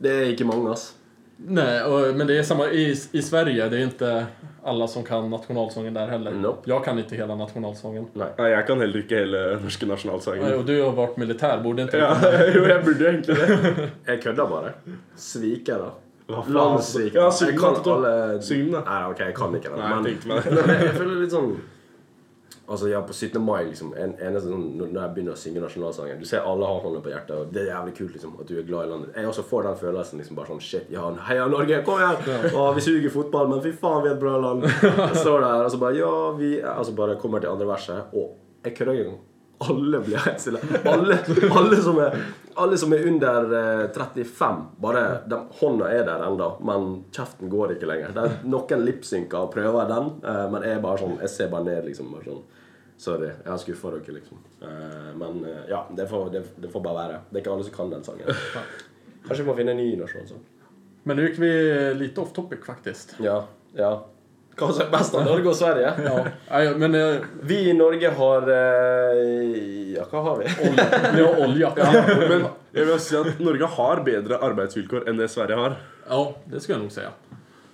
[0.01, 0.95] Det er ikke mange, ass.
[1.37, 3.69] Nej, och, men det är samma i, i Sverige.
[3.69, 4.25] Det är inte
[4.63, 6.31] alla som kan nationalsången där heller.
[6.31, 6.69] Nope.
[6.69, 8.07] Jag kan inte hela nationalsången.
[8.13, 8.27] Nei.
[8.37, 10.53] Nei, jeg kan heller ikke hele norske Nej, nasjonalsangen.
[10.53, 12.15] Och du har varit militär, borde inte Ja,
[12.55, 13.89] jo, jeg burde egentlig det.
[14.05, 14.73] Jeg kødder bare.
[15.15, 15.91] Svikere.
[16.25, 16.53] Hva faen?
[16.53, 17.21] Landssvikere.
[17.21, 17.93] Ja, syng jeg den, kan Otto.
[17.93, 18.81] alle Syng den.
[18.81, 19.61] Nei, ok, jeg kan det.
[19.75, 21.51] Nei, jeg Men, men jeg føler litt sånn
[22.67, 23.41] Altså, ja, på 17.
[23.45, 27.01] mai, liksom en, Når når jeg begynner å synge nasjonalsangen Du ser alle har hånda
[27.06, 29.12] på hjertet, og det er jævlig kult liksom, at du er glad i landet.
[29.15, 32.56] Jeg også får den følelsen liksom bare sånn Shit, ja, heia Norge, kom igjen!
[32.58, 34.65] Å, vi suger fotball, men fy faen, vi er et bra land.
[35.06, 38.34] Jeg står der og så bare Ja, vi Altså bare kommer til andre verset, og
[38.65, 39.23] jeg kødder ikke engang.
[39.57, 40.59] Alle blir helt stille.
[40.83, 41.17] Alle,
[41.51, 42.17] alle, som er,
[42.59, 47.75] alle som er under eh, 35, bare de, Hånda er der ennå, men kjeften går
[47.75, 48.11] ikke lenger.
[48.15, 51.67] Det er Noen lipsynker og prøver den, eh, men jeg bare sånn Jeg ser bare
[51.69, 52.11] ned, liksom.
[52.13, 52.43] Bare sånn
[52.97, 54.43] Sorry, jeg har skuffa dere, liksom.
[54.63, 57.21] Eh, men eh, ja, det får, det, det får bare være.
[57.29, 58.43] Det er ikke alle som kan den sangen.
[59.25, 60.43] Kanskje vi må finne en ny nasjonalsang.
[61.05, 61.49] Men nu gick vi
[61.99, 63.17] lite off topic faktiskt.
[63.23, 63.41] Ja.
[63.77, 63.91] ja.
[64.91, 65.89] Best av Norge og Sverige?
[66.05, 70.45] Ja, nej, men eh, Vi i Norge har eh, Ja, hva har vi?
[70.69, 70.85] olja.
[71.15, 71.71] Ni har olja.
[72.29, 75.75] Men jeg vil si at Norge har bedre arbeidsvilkår enn det Sverige har.
[76.09, 77.09] Ja, det ska jag nog säga.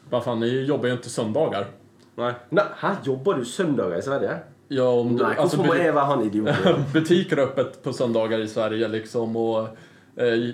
[0.10, 1.66] Vad fan, ni jobbar ju inte söndagar.
[2.16, 2.34] Nei.
[2.50, 4.36] Nei, Hæ, jobber du søndager i Sverige?
[4.68, 6.84] Ja, om du, Nei, alltså, hvorfor må bu- jeg være han idioten?
[6.94, 9.68] butiker är öppet på söndagar i Sverige liksom och
[10.16, 10.50] eh,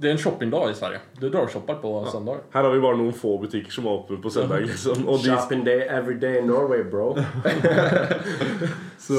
[0.00, 1.00] det är en shoppingdag i Sverige.
[1.20, 2.40] Du drar och shoppar på söndagar.
[2.50, 4.58] Her har vi bare noen få butikker som er åpne på søndag.
[4.60, 5.02] liksom.
[5.06, 7.16] De, Shopping day every day in Norway, bro.
[8.98, 9.14] Så,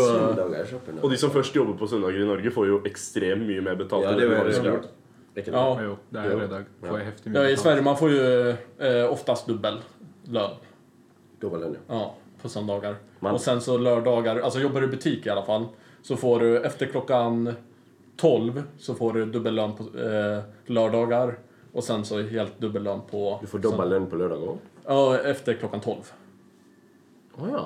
[0.70, 3.76] shopping og de som først jobber på søndager i Norge, får jo ekstremt mye mer
[3.80, 4.06] betalt.
[4.06, 4.72] Ja, det har jo Sverige.
[4.72, 4.90] klart.
[5.34, 5.48] Det?
[5.48, 6.66] ja, Jo, det jo fredag.
[6.84, 7.56] Får jeg heftig ja, I.
[7.58, 9.80] Sverige man får ju eh, oftast dubbel
[10.28, 10.58] lön.
[11.42, 11.96] Dobbel lønn, ja.
[11.96, 12.96] Ja, på söndagar.
[13.20, 15.66] Men- Och sen så lördagar, alltså jobbar du i butik i alla fall,
[16.02, 17.54] så får du efter klockan
[18.18, 21.38] 12 så får du dubbellön på eh, lördagar
[21.74, 23.38] och sen så helt dubbellön på...
[23.42, 24.58] Du får dobbel lønn på lørdag òg?
[24.86, 26.12] Ja, efter klockan 12.
[27.38, 27.64] Å ja.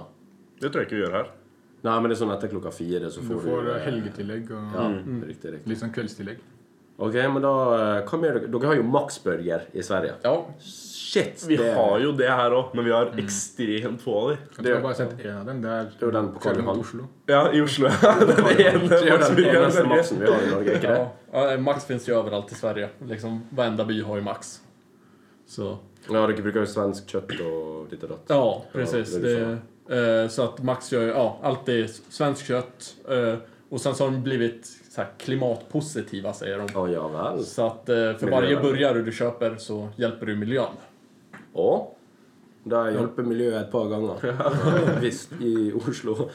[0.59, 1.31] Det tror jeg ikke vi gjør her.
[1.85, 4.51] Nei, men det er sånn etter klokka fire, så Du får du får eh, helgetillegg
[4.55, 4.85] og Ja,
[5.27, 5.69] riktig, riktig.
[5.69, 5.93] litt sånn
[6.97, 7.27] kveldstillegg.
[7.27, 8.47] Ok, men da eh, mer dere?
[8.47, 10.13] Dere har jo Max-burger i Sverige.
[10.23, 11.45] Ja, Shit!
[11.47, 14.35] Vi det- har jo det her òg, men vi har ekstremt få av de.
[14.35, 15.61] Jeg tror jeg bare har sett én av dem.
[15.61, 16.79] Det er, Det jo den på Karl Johan.
[16.79, 17.07] Oslo.
[17.27, 17.87] Ja, i Oslo.
[18.19, 18.33] Den Det
[19.85, 19.87] Norge.
[19.87, 20.97] Maxen vi har i Norge, ikke det?
[21.33, 21.51] ja.
[21.51, 22.89] ja, Max finns ju överallt i Sverige.
[23.07, 24.59] Liksom, varenda by har ju Max.
[25.47, 25.77] Så,
[26.09, 28.25] Ja, dere bruker jo svensk kjøtt og ditt og datt.
[28.29, 29.15] ja, precis.
[29.15, 32.95] det är Det, eh, så att Max gör ju ja, alltid svenskt kött.
[33.09, 33.35] Eh,
[33.69, 36.79] och sen så har de blivit så här, klimatpositiva, säger de.
[36.79, 37.37] Å ja.
[37.43, 40.71] Så att eh, för varje burgare du köper så hjälper du miljön.
[41.53, 41.95] Å?
[42.63, 44.23] Det har hjulpet miljøet et par ganger.
[45.01, 46.29] Visst, i Oslo.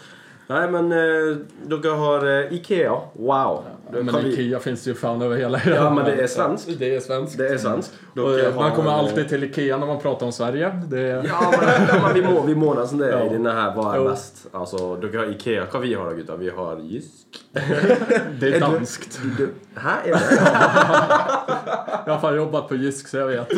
[0.50, 1.40] Nei, men eh,
[1.72, 2.98] dere har Ikea.
[3.14, 3.64] Wow.
[3.92, 6.78] Men kan vi- Ikea finns ju fan över hela Ja, men det är svenskt.
[6.78, 7.38] Det är svenskt.
[7.38, 7.90] Det er svensk.
[8.10, 10.70] Och, Dere eh, man har- kommer alltid till Ikea när man pratar om Sverige.
[10.88, 11.14] Det är...
[11.28, 12.54] Ja, men, ja, men vi må, vi
[12.98, 13.24] det Ja.
[13.24, 13.74] i denne her.
[13.74, 14.08] Hva er Jo.
[14.08, 14.46] best?
[14.52, 15.64] Altså, dere har Ikea.
[15.72, 16.36] Hva vi har da, gutta?
[16.36, 17.26] Vi har Jysk.
[17.52, 19.20] Det Är är du- danskt.
[19.38, 19.96] Du, hæ?
[20.04, 20.20] Er det?
[22.06, 23.52] Jag har fan jobbat på Jysk så jag vet.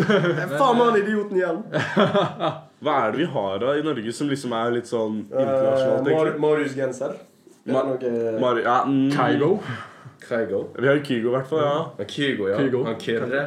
[0.58, 1.62] Faen meg han idioten igjen!
[2.82, 6.02] Hva er det vi har da i Norge som liksom er litt sånn internasjonalt?
[6.02, 6.40] Mar egentlig?
[6.42, 7.12] Marius Genser.
[7.64, 9.50] Det Ma- er noe Mar ja, mm, Kygo.
[10.28, 10.62] Kygo.
[10.78, 11.90] Vi har Kygo i hvert fall, ja.
[11.98, 12.58] Ja, Kygo, ja.
[12.58, 12.84] Kygo.
[12.84, 13.42] Han Kyrre.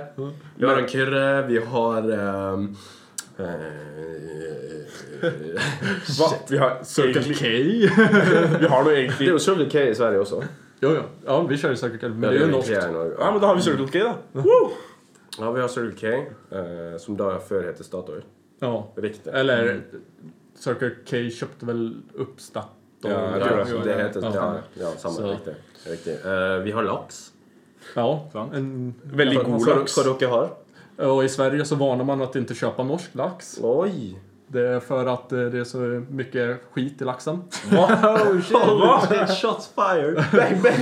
[0.58, 2.58] Vi har en Kyrre, vi har eh,
[6.18, 6.30] Hva?
[6.50, 7.46] Vi har Circle K.
[8.60, 10.42] vi har noe Det er egentlig jo Circle K i Sverige også.
[10.84, 11.04] Jo, jo.
[11.26, 12.10] Ja, vi kör ju Circle K.
[12.10, 13.18] Men det är Ja, ju det norskt.
[13.20, 14.42] Ja, men da har vi Circle K, da.
[14.42, 14.72] Woo!
[15.40, 16.08] Ja, vi har Circle K,
[16.56, 18.24] eh, som da før heter Statoil.
[18.60, 18.74] Ja.
[18.98, 19.32] Riktig.
[19.34, 19.82] Eller
[20.56, 22.72] Circle K köpte väl upp Statoil.
[23.10, 23.96] Ja, jag tror det.
[23.96, 24.56] det heter Ja.
[24.74, 25.14] ja, samma.
[25.14, 25.32] Så.
[25.32, 25.54] Riktig.
[25.84, 26.14] riktig.
[26.26, 27.32] Eh, vi har lax.
[27.96, 30.50] Ja, en, Veldig Hva, god hva dere har?
[30.98, 33.60] och i Sverige så varnar man att inte köpa norsk lax.
[33.62, 34.20] Oj!
[34.48, 35.78] Det är för att eh, det är så
[36.10, 37.44] mycket skit i laxen.
[37.72, 38.42] Oh
[39.08, 40.24] shit, shots fired!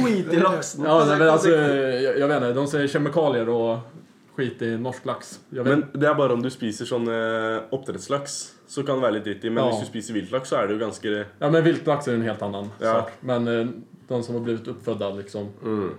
[0.03, 0.83] Skit i laxen!
[0.85, 3.77] Ja, nej, men alltså, jag, jag vet inte, de säger kemikalier och
[4.35, 5.39] skit i norsk lax.
[5.51, 9.27] Men det er bare om du spiser sånn eh, oppdrettslaks, så kan det være litt
[9.27, 9.49] dritt i.
[9.49, 9.69] Men Ja.
[9.71, 12.41] hvis du spiser viltlaks, så er det jo ganske ja, men viltlax är en helt
[12.41, 12.93] annan Ja.
[13.01, 13.11] sak.
[13.21, 13.67] Men eh,
[14.07, 15.49] de som har blivit uppfödda liksom.
[15.63, 15.91] Mm.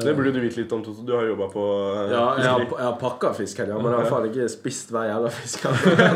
[0.00, 1.02] Det burde du vite litt om, Toto.
[1.04, 1.62] Du har jobba på
[1.96, 2.78] eh, Ja, jeg har, fiskeri.
[2.78, 5.66] jeg har pakka fisken, ja, men jeg har faen ikke spist hver jævla fisk.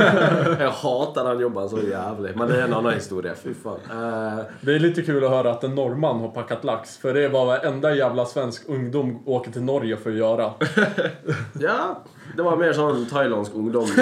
[0.64, 2.32] jeg hater den jobben så jævlig.
[2.40, 3.34] Men det er en annen historie.
[3.36, 3.84] Fy faen.
[3.90, 6.96] Eh, Det är lite kul att höra att en norrman har packat lax.
[6.96, 10.50] För det är vad varenda jävla svensk ungdom åker till Norge för att göra.
[11.60, 12.02] ja,
[12.36, 13.86] det var mer sånn thailandsk ungdom.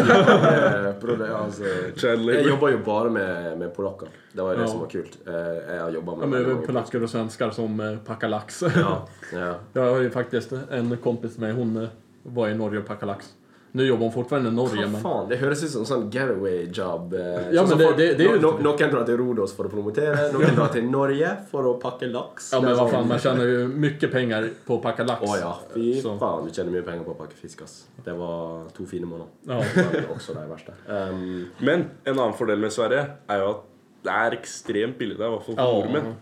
[1.05, 1.65] Eh, altså,
[2.09, 4.09] jeg jobba jo bare med, med polakker.
[4.33, 4.71] Det var jo det Ja.
[4.71, 5.19] som var kult.
[5.27, 8.63] Eh, jeg har jobba Ja, med men mange polacker och svenskar som eh, packar lax.
[8.63, 9.55] Ja, ja.
[9.73, 11.89] Jag har ju faktiskt en kompis med hon
[12.23, 13.33] var i Norge och packade lax.
[13.77, 15.01] Nu jobbar hon fortfarande i Norge men...
[15.03, 15.29] faen?
[15.29, 17.15] Det høres ut som en sånn getaway job.
[17.15, 17.21] eh,
[17.57, 19.65] Ja, men det- folk- det- det är ju- no, no, Noen drar til Rodos for
[19.67, 22.53] å promotere, noen drar til Norge for å pakke laks.
[22.53, 25.23] Ja Det men vad fan, man tjänar ju mycket pengar på att packa lax.
[25.23, 26.19] Å ja, fy Så.
[26.19, 26.45] faen.
[26.47, 27.85] Du tjener mye penger på å pakke fisk, ass.
[28.05, 29.27] Det var to fine måneder.
[29.43, 29.63] Ja.
[29.77, 30.73] Men også de verste.
[30.89, 33.63] Um, Men en annen fordel med Sverige er jo at
[34.05, 35.73] det er ekstremt billig der, i hvert fall for Ja.
[35.81, 36.15] nordmenn.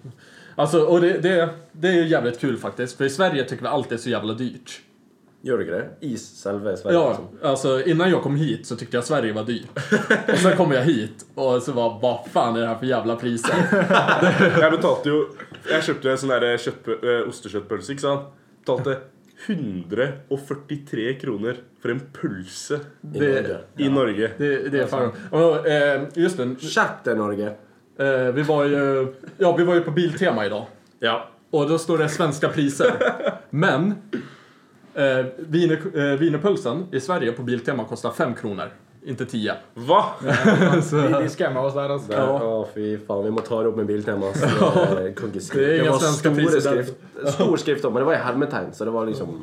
[0.56, 2.96] Alltså, och det, det, det är ju jävligt kul faktiskt.
[2.96, 4.80] För i Sverige tycker vi allt är så jävla dyrt.
[5.42, 5.88] Gjør du det?
[6.00, 6.98] I selve Sverige?
[6.98, 7.28] Ja, liksom.
[7.42, 9.70] alltså innan jag kom hit så tyckte jag Sverige var dyrt.
[10.32, 13.16] Och sen kom jag hit och så var vad fan är det här för jävla
[13.16, 13.54] priser?
[14.60, 15.26] Jeg betalte jo
[15.70, 18.30] Jeg kjøpte jo en sånn der kjøttpø- eh, ostekjøttpølse, ikke sant?
[18.64, 18.96] Betalte
[19.46, 23.58] 143 kroner for en pølse I Det, Norge.
[23.78, 24.30] i Norge.
[24.38, 25.12] det, det är fan...
[25.30, 26.44] Och, eh, just det,
[27.04, 27.52] deg, Norge!
[27.98, 29.06] eh, vi var ju,
[29.38, 30.66] ja, vi var ju på Biltema idag.
[30.98, 31.28] Ja.
[31.50, 32.92] Och då står det svenska priser.
[33.50, 33.94] Men
[34.94, 38.70] eh, viner, eh, wienerpölsen i Sverige på Biltema kostar 5 kronor,
[39.04, 39.52] inte 10.
[39.74, 40.02] Hva?!
[40.22, 42.12] De, de skamma oss der, altså.
[42.12, 43.24] Der, Å, fy faen.
[43.24, 44.28] Vi må ta det opp med biltema.
[44.30, 44.40] ass.
[44.46, 46.94] Det var svenske store priser skrift,
[47.34, 49.40] stor skrift opp, men det var i hermetegn, så det var liksom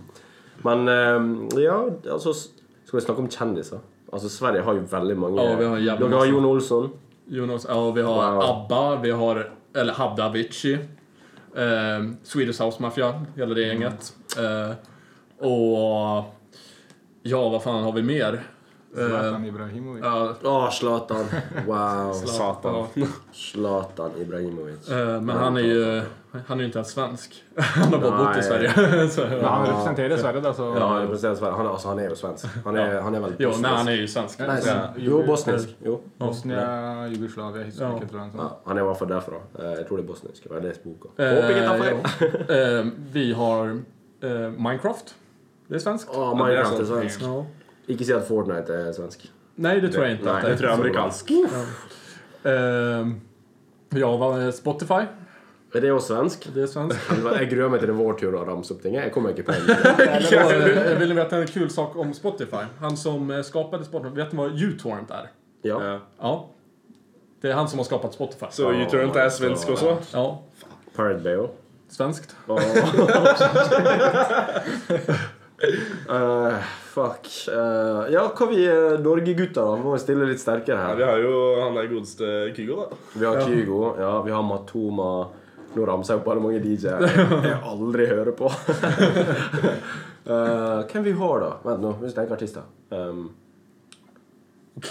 [0.63, 1.77] Men ehm, ja,
[2.11, 3.79] altså Skal vi snakke om kjendiser?
[4.11, 6.25] Altså, Sverige har jo veldig mange Ja, vi har Dere har.
[6.31, 6.89] Jon Olsson.
[7.29, 8.41] Jonas, ja, vi har Wow.
[8.49, 9.43] ABBA, vi har,
[9.75, 10.73] eller hade Avicii,
[11.55, 14.13] eh, Swedish House Mafia, hela det gänget.
[14.37, 14.71] Eh,
[15.39, 16.23] och
[17.23, 18.43] ja, vad fan har vi mer?
[18.97, 20.03] Eh, Zlatan Ibrahimovic.
[20.03, 21.25] ja, Å, Zlatan.
[21.67, 22.13] Wow.
[22.95, 23.07] Ja.
[23.31, 24.89] Zlatan Ibrahimovic.
[24.89, 26.01] Eh, men han är ju
[26.47, 27.43] han är ju inte ens svensk.
[27.55, 28.43] Han har bara bott i Nej.
[28.43, 29.09] Sverige.
[29.09, 31.53] så, Men han representerer Sverige, da, så Ja, han representerer Sverige.
[31.53, 32.45] Han altså, han er jo svensk.
[32.65, 33.61] Han er, han er vel jo, bosnisk.
[33.61, 34.39] nej, han är ju svensk.
[34.39, 35.69] Nei, Så, Jo, bosnisk.
[35.85, 35.99] Jo.
[36.17, 36.59] Bosnia,
[37.79, 37.95] Ja.
[37.97, 38.29] ikke, tror.
[38.37, 39.35] Ja, han i hvert fall derfra.
[39.59, 40.43] Eh, Jeg tror det er bosnisk.
[40.45, 40.61] Jeg har
[41.77, 41.97] eh,
[42.49, 42.79] ja.
[42.79, 43.69] eh, vi har
[44.21, 45.15] eh, Minecraft.
[45.69, 46.09] Det är svenskt.
[46.13, 47.21] Minecraft Ja, det er svensk.
[47.21, 47.45] Ja.
[47.87, 49.31] Ikke si at Fortnite er svensk.
[49.55, 50.25] Nej, det tror jag inte.
[50.25, 51.31] Nej, att det tror det er amerikansk.
[52.43, 53.07] Eh,
[53.99, 55.01] ja, vad är Spotify?
[55.73, 56.49] Er det også svensk?
[56.55, 56.99] Det är svenskt.
[57.39, 58.95] Jeg gruer meg til det er vår tur å ramse opp ting.
[58.97, 62.65] Jeg kommer ikke på eh, vill ni veta en kul sak om Spotify?
[62.79, 65.29] Han som eh, skapade Spotify, vet ni vad uTorrent är?
[65.61, 65.83] Ja.
[65.83, 65.99] Ja.
[66.19, 66.49] Ja.
[67.41, 68.45] Det är han som har skapat Spotify.
[68.51, 69.97] Så U-Turnt er svensk også?
[70.13, 70.41] Ja,
[70.95, 71.47] Pirate Bay
[71.89, 72.35] svenskt.
[75.59, 77.27] Eh, fuck.
[77.47, 79.75] Eh, ja, hva vi uh, Norge-gutter, da?
[79.81, 80.95] Må vi stille litt sterkere Ja, her.
[80.99, 82.99] vi har jo han der godeste Kygo, da.
[83.15, 85.11] Vi har Kygo, ja, vi har Matoma.
[85.75, 88.51] Nå ramser jeg opp alle mange DJ-er jeg, jeg aldri hører på.
[90.29, 91.47] Eh, hvem vi har, da?
[91.63, 92.65] Vent nå, vi skal tenke artister.
[92.93, 93.31] Um,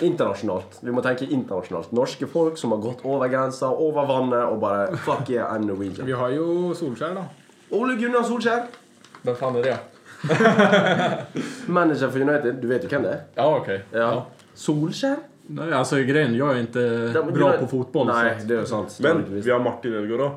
[0.03, 0.81] internasjonalt.
[0.83, 1.93] Vi må tenke internasjonalt.
[1.95, 6.09] Norske folk som har gått over grensa, over vannet, og bare Fuck yeah, I'm Norwegian.
[6.09, 7.29] Vi har jo Solskjær, da.
[7.79, 8.67] Ole Gunnar Solskjær,
[9.23, 9.79] Vem fan är det?
[11.67, 12.55] manager for United.
[12.55, 13.21] Du vet jo hvem det?
[13.35, 13.85] Ja, okej.
[13.93, 14.27] Ja.
[14.55, 15.17] Solskjær?
[15.47, 16.81] Nej, alltså grejen, jag är inte
[17.15, 18.07] Ja, men bra på fotboll.
[18.07, 18.99] Nei, så att, det jo sant.
[19.01, 20.31] Men vi har Martin Ødegaard òg.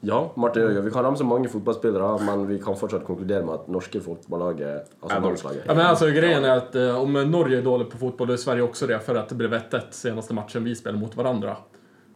[0.00, 0.84] Ja, Martin Ødegaard.
[0.84, 5.16] Vi kan ramse mange fotballspillere, men vi kan fortsatt konkludere med at norske fotballaget, altså
[5.16, 5.28] Er norsk.
[5.28, 8.32] landslaget ja, men alltså grejen är att eh, om Norge är dålig på fotboll, då
[8.32, 8.98] är Sverige också det.
[8.98, 11.56] För att det blev 1-1 senaste matchen vi spelade mot varandra.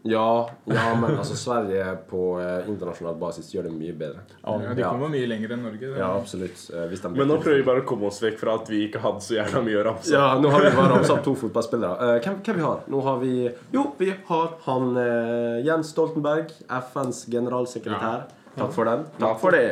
[0.09, 4.21] Ja, ja, men altså Sverige på eh, internasjonal basis gjør det mye bedre.
[4.45, 4.91] Ja, de Ja.
[4.93, 5.91] kommer mye lenger enn Norge.
[5.99, 6.63] Ja, absolutt.
[6.75, 9.21] Eh, Men nå prøver vi bare å komme oss vekk fra at vi ikke hadde
[9.27, 10.13] så jævla mye å ramse.
[10.13, 12.17] Ja, nå har vi bare ramsa opp to fotballspillere.
[12.17, 12.81] Eh, hvem vi har?
[12.89, 18.27] Nå har vi Jo, vi har han eh, Jens Stoltenberg, FNs generalsekretær.
[18.57, 19.05] Takk for den.
[19.19, 19.67] Takk for det.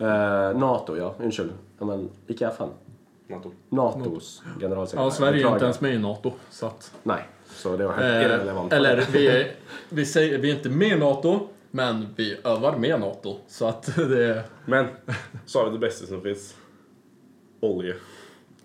[0.00, 1.14] Eh, Nato, ja.
[1.20, 1.52] Unnskyld.
[1.80, 2.70] Ja, men ikke FN.
[3.30, 3.52] Nato.
[3.70, 5.04] Natos generalsekretær.
[5.04, 6.32] Ja, Sverige är inte ens med i NATO.
[6.50, 7.22] Så att, Nej,
[7.60, 8.72] så det var helt eh, irrelevant.
[8.72, 9.52] eller vi är,
[9.88, 13.36] vi, säger, vi är inte med i NATO, men vi övar med NATO.
[13.48, 14.42] Så att det är...
[14.66, 14.86] Men
[15.46, 16.54] så har vi det beste som fins.
[17.60, 17.94] Olje.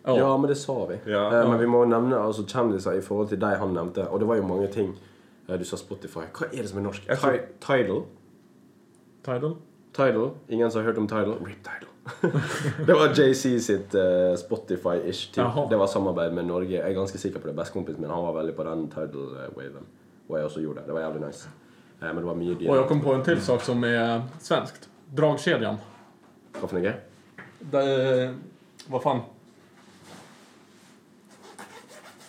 [0.04, 0.18] Ja.
[0.18, 0.98] Ja, men det sa vi.
[1.12, 1.50] Ja, eh, ja.
[1.50, 4.08] Men vi må nevne altså, kjendiser i forhold til de han nevnte.
[4.08, 4.92] Og det var jo mange ting.
[5.50, 6.20] Eh, Du sa Spotify.
[6.34, 7.08] Hva er det som norsk?
[7.08, 8.04] Jeg tror- Ti- Tidal?
[9.26, 9.56] Tidal.
[9.96, 10.30] Tidal?
[10.48, 11.36] Ingen som har hørt om Tidal?
[11.46, 11.92] Rip Tidal.
[12.88, 15.32] det var JC sitt eh, Spotify-ish.
[15.34, 15.44] ting.
[15.44, 15.68] Jaha.
[15.70, 16.78] Det var samarbeid med Norge.
[16.78, 17.56] Jeg er ganske sikker på det.
[17.58, 19.88] Bestekompisen min han var veldig på den Tidal-waven.
[20.28, 20.88] Og jeg også gjorde det.
[20.88, 21.50] Det var jævlig nice.
[22.02, 24.90] Eh, men det var mye Och jag kom på en till sak som är svenskt.
[25.16, 25.78] Dragkedjan.
[26.54, 26.94] For noe?
[27.60, 28.36] Det,
[28.88, 29.22] vad fan?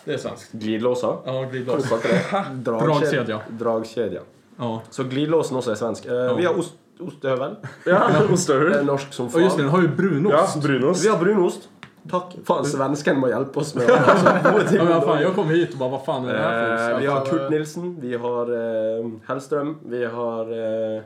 [0.05, 0.51] Det är svenskt.
[0.51, 1.17] Glidelåser?
[1.25, 2.45] Ja, kalte det?
[2.71, 3.41] Dragkedja.
[3.49, 4.21] Dragkedja.
[4.57, 4.81] Ja.
[4.89, 6.05] Så glidelåsen også er svensk.
[6.05, 7.55] Eh, Vi har ost, ostehøvel.
[7.85, 8.85] Ja, Det er ostehøvel.
[8.85, 10.55] norsk som Och just det, den har ju brunost.
[10.55, 11.05] Ja, brunost.
[11.05, 11.69] Vi har brunost.
[12.09, 12.35] Takk.
[12.47, 14.77] Faen, svensken må hjelpe oss med ting.
[14.77, 16.99] Ja, men fan, jag kom hit och bara, vad fan är det här för Eh,
[16.99, 20.51] vi har Alltså, Kurt Nilsen, vi har eh, Hellstrøm, vi har
[20.95, 21.01] eh,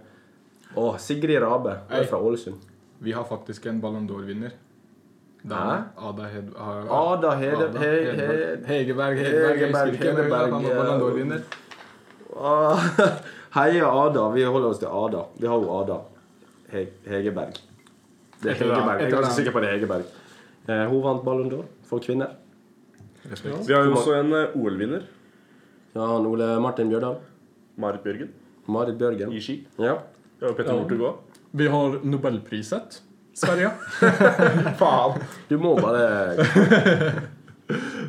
[0.75, 1.69] Å, Sigrid Rabe.
[1.89, 2.05] Er Hei.
[2.05, 2.55] fra Ålesund.
[2.99, 4.51] Vi har faktisk en Ballon d'Or-vinner.
[5.49, 5.77] Hæ?
[5.97, 6.53] Ada Hed...
[6.89, 7.65] Ada Hede...
[7.69, 8.65] Ada He, he, Hedberg.
[8.67, 11.31] Hegerberg, Hegerberg, jeg Hegerberg, husker ikke, men Hegerberg, han var Ballon
[12.35, 13.07] ja.
[13.53, 14.29] Ah, Heia Ada.
[14.33, 15.25] Vi holder oss til Ada.
[15.39, 15.97] Vi har jo Ada
[16.71, 17.57] He, Hegerberg.
[18.41, 18.59] Det hva?
[18.59, 19.01] Hegerberg.
[19.01, 19.35] Jeg er Etter ganske hva?
[19.39, 20.05] sikker på det er Hegerberg.
[20.69, 22.31] Eh, hun vant Ballon d'Or for kvinner.
[23.29, 23.67] Respekt.
[23.67, 25.03] Vi har jo også en eh, OL-vinner.
[25.95, 27.17] Ja, han Ole Martin Bjørdal.
[27.81, 28.29] Marit Bjørgen
[28.71, 29.31] Marit Bjørgen.
[29.33, 29.57] i ski.
[29.79, 29.97] Ja.
[30.39, 30.79] Vi har jo Petter Ja.
[30.79, 31.15] Northug òg.
[31.51, 33.01] Vi har Nobelpriset.
[33.35, 33.71] Sverige.
[34.79, 35.21] Faen!
[35.49, 36.35] Du må bare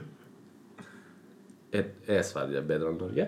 [1.73, 3.25] Er, er Sverige bedre enn Norge?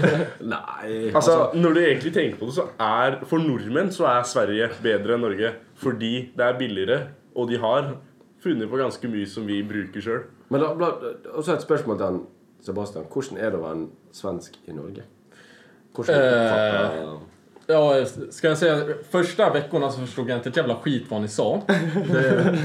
[0.52, 4.70] Nei Altså, Når du egentlig tenker på det, så er for nordmenn så er Sverige
[4.82, 5.50] bedre enn Norge.
[5.82, 7.00] Fordi det er billigere,
[7.36, 7.90] og de har
[8.42, 10.22] funnet på ganske mye som vi bruker sjøl.
[10.48, 12.22] Men da, da, også et spørsmål til han,
[12.62, 13.04] Sebastian.
[13.12, 15.04] Hvordan er det å være en svensk i Norge?
[15.92, 17.20] Hvordan Eh,
[17.66, 21.28] Ja, ska jag säga, första veckorna så förstod jag inte ett jävla skit vad ni
[21.28, 21.62] sa.
[21.66, 22.56] Det,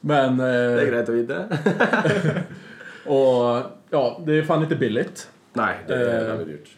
[0.00, 0.36] men...
[0.36, 1.40] Det er Eh, greit å vite.
[3.06, 5.30] och ja, det är fan inte billigt.
[5.52, 6.76] Nei, det er Eh, veldig dyrt.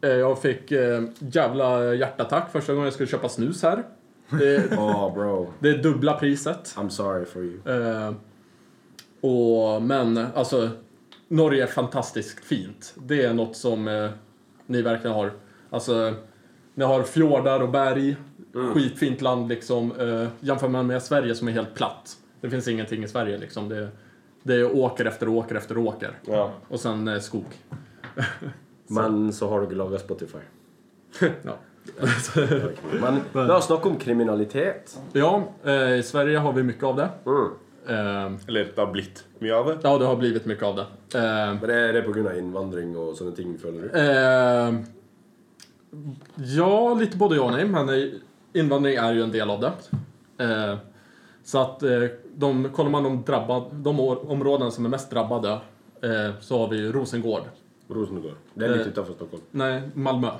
[0.00, 3.82] Eh, Jag fick eh, jävla hjärtattack första gången jag skulle köpa snus här.
[4.30, 5.52] Det, Oh, bro.
[5.58, 6.74] det är dubbla priset.
[6.76, 7.60] I'm sorry for you.
[7.66, 8.12] Eh,
[9.20, 10.70] och, men alltså,
[11.28, 12.94] Norge är fantastiskt fint.
[12.96, 14.10] Det är något som eh,
[14.66, 15.32] ni verkligen har.
[15.70, 16.14] Alltså,
[16.74, 18.16] ni har fjordar och berg.
[18.74, 19.92] Skitfint land liksom.
[20.00, 22.16] Eh, jämför man med Sverige som är helt platt.
[22.40, 23.68] Det finns ingenting i Sverige liksom.
[23.68, 23.88] Det,
[24.42, 26.18] det är åker efter åker efter åker.
[26.26, 26.50] Ja.
[26.68, 27.44] Och sen eh, skog.
[28.88, 30.38] Men så har dere laga Spotify.
[31.42, 31.56] Ja.
[33.00, 34.98] Men la oss snakke om kriminalitet.
[35.12, 37.08] Ja, eh, i Sverige har vi mycket av det.
[37.26, 37.48] Mm.
[37.88, 39.78] Eh, Eller det har blitt mye av det.
[39.82, 40.82] ja, det har blivit mycket av det.
[41.18, 41.24] Eh,
[41.54, 42.34] Men det er det pga.
[42.38, 43.98] innvandring og sånne ting, føler du?
[43.98, 44.74] Eh,
[46.36, 48.08] ja, lite både ja och nej, men eh,
[48.52, 49.72] invandring är ju en del av det.
[50.44, 50.76] Eh,
[51.44, 52.02] så att eh,
[52.34, 55.52] de, kollar man de, drabbad, de områden som är mest drabbade
[56.02, 57.42] eh, så har vi Rosengård.
[57.88, 58.34] Rosengård.
[58.54, 58.92] Det er litt Eh.
[58.92, 59.42] utenfor Stockholm.
[59.50, 60.30] Nej, Malmö.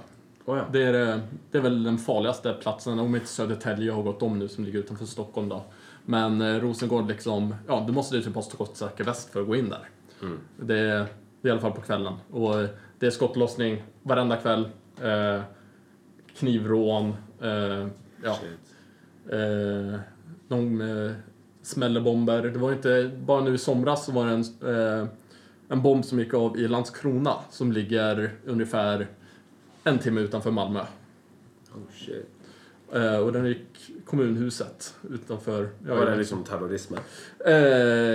[0.44, 0.64] Å ja.
[0.72, 4.48] Det är, det är väl den farligaste platsen, om inte Södertälje har gått om nu
[4.48, 5.62] som ligger utanför Stockholm då.
[6.04, 9.68] Men Rosengård liksom, ja du måste ju typ ha skottsäker väst för att gå in
[9.68, 9.88] där.
[10.56, 11.06] Det, är,
[11.40, 12.14] det är i alla fall på kvällen.
[12.30, 12.54] Och
[12.98, 14.68] det är skottlossning varenda kväll.
[15.02, 15.40] Eh,
[16.38, 17.14] knivrån.
[17.40, 17.86] Eh,
[18.24, 18.36] ja.
[19.30, 20.00] Eh,
[20.52, 21.12] de eh,
[21.62, 22.42] smäller bomber.
[22.42, 24.40] Det var inte, bara nu i somras så var det en,
[25.00, 25.08] eh,
[25.68, 29.06] en bomb som gick av i Landskrona som ligger ungefär
[29.84, 30.80] en timme utanför Malmö.
[31.74, 32.28] Oh, shit.
[32.92, 35.68] Eh, och den gick kommunhuset utanför...
[35.88, 36.96] Ja, Var det liksom terrorisme?
[37.46, 37.52] eh,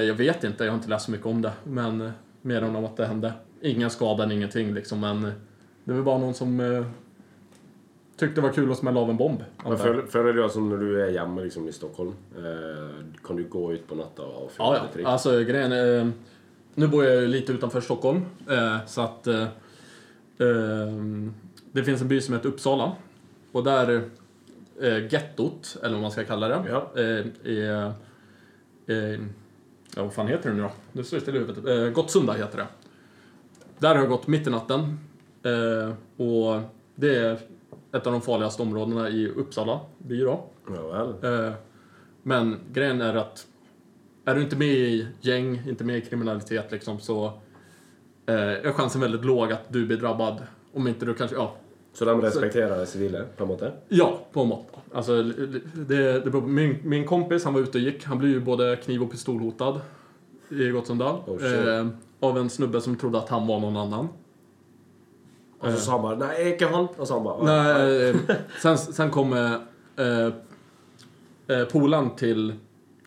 [0.03, 1.51] jag vet inte, jag har inte läst så mycket om det.
[1.63, 3.33] Men eh, mer än om att det hände.
[3.61, 4.99] Ingen skada, ingenting liksom.
[4.99, 5.31] Men eh,
[5.83, 6.85] det var bara någon som eh,
[8.17, 9.39] tyckte det var kul att smälla av en bomb.
[9.39, 9.95] Men antar jag.
[9.95, 14.25] føler, føler du er hjemme liksom, i Stockholm, eh, kan du gå ut på natta
[14.25, 14.93] og Ja, filme ja.
[14.93, 15.05] trick?
[15.07, 16.07] Alltså grejen är, eh,
[16.75, 18.25] Nu bor jag ju lite utanför Stockholm.
[18.49, 19.27] Eh, så att...
[19.27, 20.93] Eh, eh,
[21.71, 22.91] det finns en by som heter Uppsala.
[23.51, 24.01] Och där...
[24.81, 26.65] Eh, gettot, eller vad man ska kalla det.
[26.69, 26.91] Ja.
[26.95, 27.25] Eh,
[27.57, 27.91] är...
[28.87, 29.19] Eh,
[29.95, 30.71] ja, vad fan heter det nu då?
[30.91, 31.93] Nu står det still i huvudet.
[31.93, 32.67] Gottsunda heter det.
[33.79, 34.99] Där har jag gått mitt i natten.
[36.17, 36.61] Och
[36.95, 37.39] det är
[37.97, 40.43] ett av de farligaste områdena i Uppsala by då.
[40.75, 41.45] Ja vel.
[41.45, 41.53] Eh,
[42.23, 43.47] Men grejen är att
[44.25, 47.25] är du inte med i gäng, inte med i kriminalitet liksom så
[48.25, 50.37] eh, är chansen väldigt låg att du blir drabbad.
[50.73, 51.55] Om inte du kanske, ja,
[51.93, 53.71] Så de respekterer sivile, på en måte?
[53.89, 54.67] Ja, på en mått.
[54.93, 55.23] Alltså,
[55.73, 58.03] det, det min, min kompis, han var ute och gick.
[58.05, 59.81] Han blev ju både kniv och pistolhotad
[60.49, 61.19] i Gottsundal.
[61.27, 61.87] Oh, eh,
[62.19, 64.07] av en snubbe som trodde att han var någon annan.
[65.59, 66.87] Og så sa han er ikke han'.
[66.97, 69.53] Og så han bare Nej, eh, sen, sen kom eh,
[69.97, 70.31] eh,
[71.47, 72.53] eh, polaren till,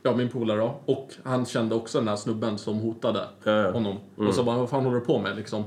[0.02, 3.96] ja min polare då, och han kände också den här snubben som hotade Ja, honom.
[4.16, 5.64] Och så bara, vad fan håller du på med liksom?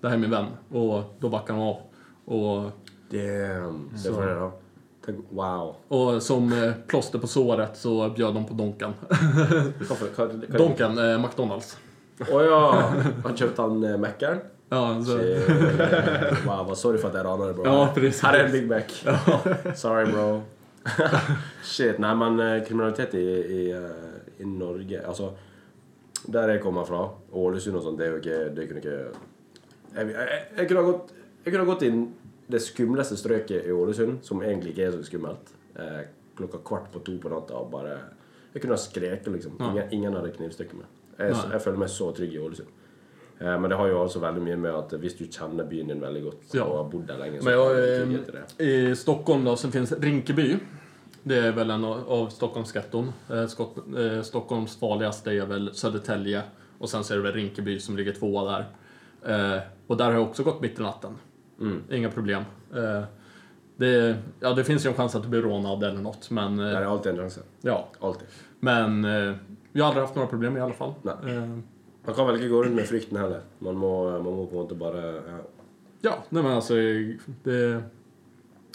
[0.00, 0.46] Det här är min vän.
[0.70, 1.76] Och då backade han av.
[2.24, 2.70] Och,
[3.10, 3.90] Damn.
[4.04, 4.52] Det får.
[5.04, 5.76] Tenk, wow.
[5.88, 8.92] och som eh, plåster på såret så bjöd de på Donken.
[10.58, 11.76] Donken, eh, McDonalds.
[12.30, 12.60] Å ja!
[13.24, 14.44] Han kjøpte han uh, Mac-eren?
[14.74, 15.18] Ja, så.
[16.46, 17.64] Wow, vad sorry för att jag ranade bro.
[17.64, 18.24] Ja, precis.
[18.24, 18.82] Är en Big Mac.
[19.74, 20.42] Sorry bro.
[21.62, 23.24] Shit, nei, men eh, kriminalitet i,
[23.58, 25.30] i, eh, i Norge Altså,
[26.26, 28.98] der jeg kommer fra, Ålesund og sånt, det er jo ikke Det kunne ikke
[29.94, 31.14] Jeg, jeg, jeg, kunne ha gått,
[31.44, 32.04] jeg kunne ha gått inn
[32.52, 36.02] det skumleste strøket i Ålesund, som egentlig ikke er så skummelt, eh,
[36.36, 37.94] klokka kvart på to på natta og bare
[38.52, 39.54] Jeg kunne ha skreket, liksom.
[39.70, 40.90] Ingen, ingen hadde knivstukket meg.
[41.16, 42.83] Jeg, jeg føler meg så trygg i Ålesund.
[43.44, 46.00] Eh, Men det har jo også veldig mye med at hvis du kjenner byen din
[46.00, 46.64] veldig godt Ja.
[46.64, 49.92] og har bodd der lenge, så Men jag, du eh, i Stockholm då så finns
[49.92, 50.56] Rinkeby.
[51.22, 53.12] Det är väl en av Stockholmsgetton.
[53.30, 56.42] Eh, Stockholms farligaste är väl Södertälje.
[56.78, 58.64] Och sen så är det väl Rinkeby som ligger tvåa där.
[59.86, 61.14] Och där har jag också gått mitt i natten.
[61.60, 61.82] Mm.
[61.90, 62.42] Inga problem.
[63.76, 66.30] Det, ja, det finns ju en chans att du blir rånad eller något.
[66.30, 67.40] Men, Det er alltid en sjanse.
[67.62, 67.88] ja.
[68.00, 68.28] Alltid.
[68.60, 69.04] men
[69.72, 70.94] jag har aldrig haft några problem i alla fall.
[71.02, 71.14] Nej.
[72.04, 73.40] Man kan vel ikke gå rundt med frykten heller.
[73.58, 75.42] Man må, man må på en måte bare ja.
[76.04, 76.74] Ja, nej men alltså
[77.42, 77.82] det...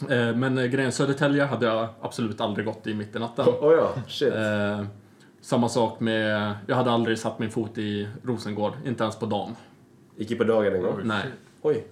[0.10, 3.46] Eh, men grejen Södertälje hade jag absolut aldrig gått i mitt i natten.
[3.48, 4.34] Å ja, shit.
[4.34, 4.86] Eh,
[5.42, 6.56] samma sak med...
[6.68, 9.56] Jag hade aldrig satt min fot i Rosengård, inte ens på dagen.
[10.18, 11.02] Ikke på dagen engang?
[11.04, 11.26] Nej.
[11.62, 11.84] Oi.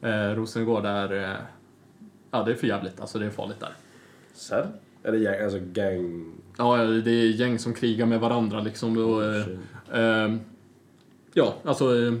[0.00, 1.12] Eh, Rosengård är...
[1.12, 1.36] Eh,
[2.30, 3.00] ja, det är för jävligt.
[3.00, 3.72] Alltså det är farligt där.
[4.34, 4.66] Serr?
[5.04, 8.96] Er det gjeng, altså gang Ja, det är gäng som krigar med varandra liksom.
[8.96, 9.58] Och, Shit.
[9.92, 10.34] eh,
[11.34, 12.06] ja, alltså...
[12.06, 12.12] Eh,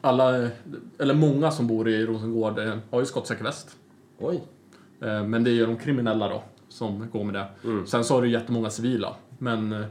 [0.00, 0.50] alla,
[0.98, 3.76] eller många som bor i Rosengård eh, har ju skottsäker väst.
[4.18, 4.40] Oi.
[5.00, 7.46] Eh, Men det är ju de kriminella då som går med det.
[7.64, 7.86] Mm.
[7.86, 9.16] Sen så har du jättemånga civila.
[9.38, 9.84] Men...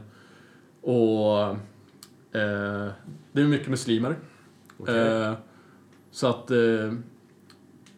[0.80, 1.40] Och...
[2.32, 2.88] Eh,
[3.32, 4.16] det är mycket muslimer.
[4.78, 4.98] Okej.
[4.98, 5.32] Eh,
[6.10, 6.50] så att...
[6.50, 6.92] Eh,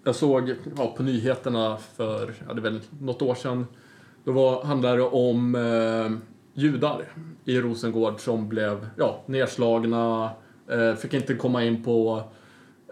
[0.04, 3.66] jag såg ja, på nyheterna för, ja det är väl något år sedan.
[4.24, 5.54] Då var, handlade det om
[6.56, 7.04] judar
[7.44, 10.30] i Rosengård som blev ja, nedslagna,
[10.70, 12.22] eh, fick inte komma in på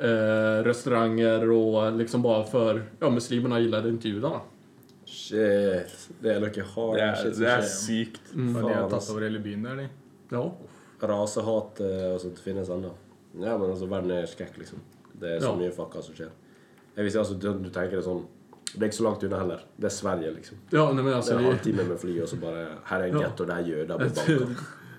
[0.00, 4.40] eh, restauranger och liksom bara för ja, muslimerna gillade inte judarna.
[5.06, 6.08] Shit.
[6.22, 7.72] Det er noe hard Det er, shit som det er skjer.
[7.80, 8.20] sykt.
[8.30, 9.10] For de Faen, har tatt ass.
[9.12, 9.88] over hele byen der, de.
[10.32, 10.44] Ja.
[11.04, 12.90] Rasehat eh, og sånt finnes ennå.
[13.40, 14.80] Ja, men altså, verden er skrekk, liksom.
[15.12, 15.56] Det er så Ja.
[15.60, 16.30] mye fucka som skjer.
[16.96, 18.24] Jeg vil si, altså, du, du tenker det sånn
[18.74, 19.60] Det er ikke så langt unna heller.
[19.76, 20.56] Det er Sverige, liksom.
[20.72, 22.98] Ja, nej, men Det alltså, er en vi, halvtime med fly, og så bare Her
[22.98, 23.28] er en Ja.
[23.38, 24.54] det er jøder på banka.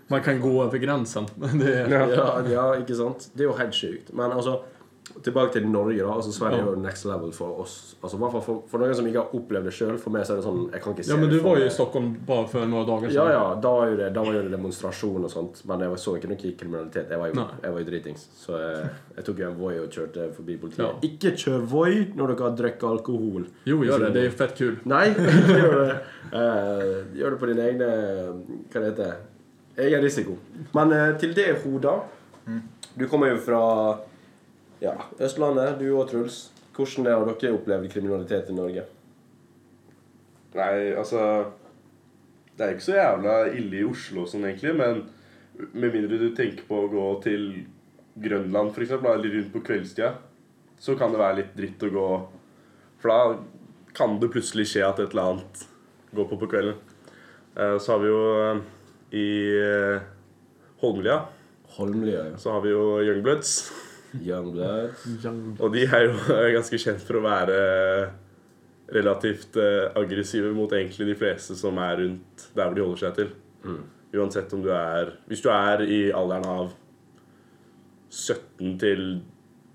[0.07, 1.25] man kan gå över gränsen.
[1.59, 3.29] Det är, Ja, ja, ikke sant?
[3.33, 4.13] Det er jo helt sjukt.
[4.13, 4.59] Men altså,
[5.23, 6.11] tilbake til Norge, da.
[6.13, 6.63] Altså, Sverige Ja.
[6.65, 7.95] er jo next level for oss.
[8.03, 9.97] Altså, fall for, for noen som ikke har opplevd det sjøl.
[10.01, 11.57] For meg så er det sånn Jeg kan ikke se ja, men du for var
[11.57, 11.69] ju i.
[11.69, 13.25] Stockholm bara för några dagar sedan.
[13.27, 13.59] Ja, ja.
[13.61, 15.61] Da var jo det, da var jo det demonstrasjon og sånt.
[15.65, 17.09] Men jeg så ikke noe kriminalitet.
[17.09, 18.27] Jeg var jo, jeg var jo dritings.
[18.35, 20.85] Så jeg, jeg tok jo en Voi og kjørte forbi politiet.
[20.85, 20.91] Ja.
[21.01, 23.45] Ikke kjør Voi når dere har drukket alkohol.
[23.65, 24.09] Jo, gör det.
[24.09, 24.75] Det är fett kul.
[24.83, 25.95] Nei, ikke gjør det.
[26.33, 27.87] Eh, gjør det på din egne
[28.73, 29.13] Hva det heter
[29.77, 30.37] Egen risiko.
[30.73, 31.99] Men eh, til det, Hoda.
[32.95, 33.61] Du kommer jo fra
[34.81, 36.49] ja, Østlandet, du og Truls.
[36.75, 38.83] Hvordan har dere opplevd kriminalitet i Norge?
[40.55, 41.21] Nei, altså
[42.55, 45.01] Det er ikke så jævla ille i Oslo og sånn, egentlig, men
[45.75, 47.43] med mindre du tenker på å gå til
[48.15, 50.13] Grønland, eksempel, eller rundt på kveldstida,
[50.79, 52.07] så kan det være litt dritt å gå
[53.01, 53.35] For da
[53.95, 55.65] kan det plutselig skje at et eller annet
[56.15, 56.79] går på på kvelden.
[57.55, 58.61] Eh, Så har vi jo eh,
[59.15, 59.27] i
[59.59, 59.99] eh,
[60.81, 61.25] Holmlia
[61.75, 62.37] Holmlia, ja.
[62.37, 63.71] så har vi jo Youngbloods.
[64.23, 65.59] Youngblood.
[65.59, 66.13] Og de er jo
[66.55, 67.57] ganske kjent for å være
[68.95, 73.15] relativt eh, aggressive mot egentlig de fleste som er rundt der hvor de holder seg
[73.19, 73.31] til.
[73.65, 73.83] Mm.
[74.15, 76.69] Uansett om du er Hvis du er i alderen av
[78.13, 79.01] 17 til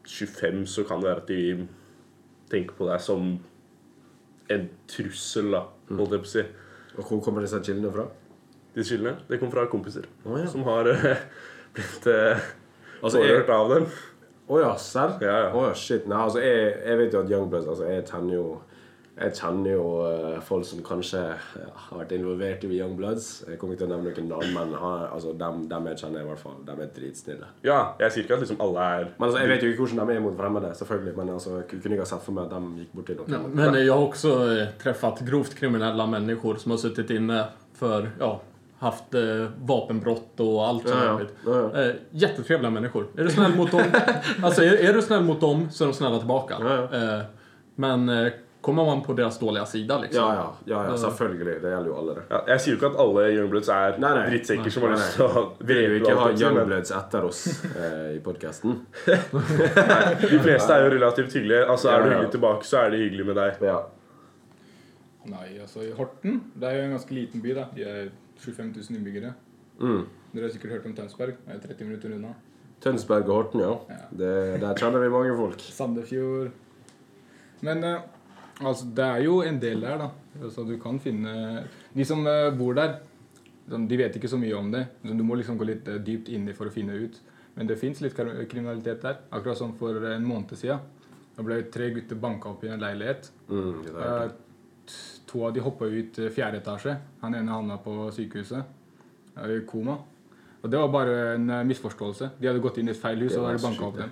[0.07, 1.67] 25, så kan det være at de
[2.51, 3.27] tenker på deg som
[4.51, 6.45] en trussel, da, holdt jeg på å si.
[6.97, 8.07] Og hvor kommer disse kildene fra?
[8.75, 9.17] De skyldene.
[9.29, 10.47] Det kom fra kompiser Å ja.
[10.51, 11.23] som har eh,
[11.77, 12.49] blitt eh,
[13.01, 13.87] Altså, jeg- pårørt av dem.
[14.51, 15.15] Å ja, serr?
[15.23, 15.51] Ja, ja.
[15.55, 16.09] Å ja, shit.
[16.11, 18.47] Nei, altså, jeg, jeg vet jo at Youngbloods altså, Jeg tenner jo
[19.21, 23.27] Jeg kjenner jo eh, folk som kanskje ja, har vært involvert i Young Bloods.
[23.45, 26.25] Jeg kommer ikke til å nevne noen navn, men han, altså, dem, dem jeg kjenner,
[26.25, 27.51] i hvert fall, dem er dritsnille.
[27.67, 30.09] Ja, jeg sier ikke at liksom alle er Men altså, Jeg vet jo ikke hvordan
[30.09, 32.57] de er mot fremmede, selvfølgelig, men altså, jeg kunne ikke ha sett for meg at
[32.57, 33.37] de gikk borti noen.
[33.37, 37.45] Ja, men jag har också eh, träffat grovt kriminella människor som har suttit inne
[37.77, 38.33] för, ja,
[38.81, 39.23] haft eh,
[39.63, 41.53] vapenbrott och allt sånt Ja, ja.
[41.53, 41.83] Ja, ja.
[41.83, 43.07] Eh, jättetrevliga människor.
[43.17, 43.83] Är du snäll mot dem,
[44.43, 46.57] alltså är, är du snäll mot dem så är de snälla tillbaka.
[46.61, 47.21] Ja, Eh,
[47.75, 50.25] men eh, kommer man på deras dåliga sida liksom.
[50.25, 51.63] Ja, ja, ja, ja, selvfølgelig.
[51.63, 52.23] Det gjelder jo alle det.
[52.31, 54.25] ja, Jeg sier jo ikke at alle Youngbloods er Nei, nei.
[54.31, 57.41] drittsekker som har lyst til å Vi vil jo drepe ikke ha Youngbloods etter oss
[57.71, 58.77] eh, i podkasten.
[60.21, 61.63] De fleste er jo relativt hyggelige.
[61.73, 62.15] Altså, Ja, Er du ja.
[62.17, 63.65] hyggelig tilbake, så er de hyggelige med deg.
[63.71, 63.79] Ja.
[65.31, 67.65] Nei, altså i Horten, det er jo en ganske liten by, da.
[67.77, 68.09] De er
[68.41, 69.35] 25 000 innbyggere.
[69.81, 70.03] Mm.
[70.35, 71.37] Dere har sikkert hørt om Tønsberg.
[71.47, 72.35] Det er 30 minutter unna.
[72.81, 73.73] Tønsberg og Horten, ja.
[73.93, 74.07] Ja.
[74.23, 74.33] Det,
[74.63, 75.61] der kjenner vi mange folk.
[75.79, 76.51] Sandefjord.
[77.67, 78.01] Men eh,
[78.65, 80.11] altså, det er jo en del der, da.
[80.41, 82.95] Altså, du kan finne De som eh, bor der,
[83.69, 84.87] sånn, de vet ikke så mye om det.
[85.05, 87.19] Så du må liksom gå litt dypt inni for å finne ut.
[87.59, 89.21] Men det fins litt kar- kriminalitet der.
[89.35, 90.81] Akkurat som for en måned siden.
[91.37, 93.29] Da ble tre gutter banka opp i en leilighet.
[93.51, 93.93] Mm, det
[95.31, 96.97] To av de hoppa ut fjerde etasje.
[97.23, 98.65] Han ene havna på sykehuset.
[99.37, 99.99] eh, I koma.
[100.63, 102.31] Og det var bare en eh, misforståelse.
[102.41, 103.79] De hadde gått inn i et feil hus, Det og da var hadde de banka
[103.79, 104.03] sykt, opp det.
[104.03, 104.11] dem.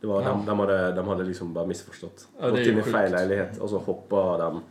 [0.00, 0.32] Det var, Ja.
[0.34, 2.26] de, de, hadde, de hadde liksom bare misforstått.
[2.40, 3.10] Ja, det Gått jo i sjukt.
[3.12, 4.62] leilighet, og så hoppa de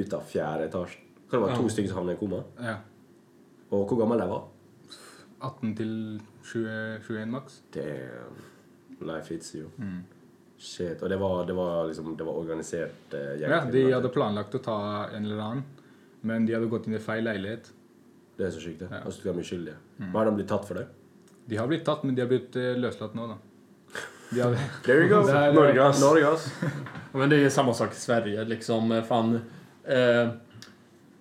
[0.00, 0.98] ut av fjerde etasje.
[1.28, 1.68] Hva det var Ja.
[1.68, 2.42] stykker som havnet i koma?
[2.60, 2.76] Ja.
[3.70, 4.42] Og hvor gammel de var?
[5.42, 7.62] 18 til 20, 21 maks.
[7.74, 8.36] Damn.
[9.00, 9.68] Life hits you.
[9.78, 10.04] Mm.
[10.62, 11.02] Shit.
[11.02, 14.60] Og det var, det var liksom Det var organisert eh, Ja, de hadde planlagt å
[14.62, 14.76] ta
[15.10, 15.64] en eller annen,
[16.22, 17.72] men de hadde gått inn i feil leilighet.
[18.38, 18.90] Det er så sykt, det.
[18.92, 19.00] Ja.
[19.06, 19.74] Og så de uskyldige.
[19.98, 20.12] Mm.
[20.12, 20.86] Hva har de blitt tatt for det?
[21.50, 23.40] De har blitt tatt, men de har blitt eh, løslatt nå, da.
[24.30, 25.20] De hadde, There you go.
[25.88, 26.00] Ass.
[26.22, 26.36] Ja,
[27.18, 28.92] Men det är samma sak i Sverige liksom.
[28.92, 29.34] eh, Fan,
[29.84, 30.28] eh,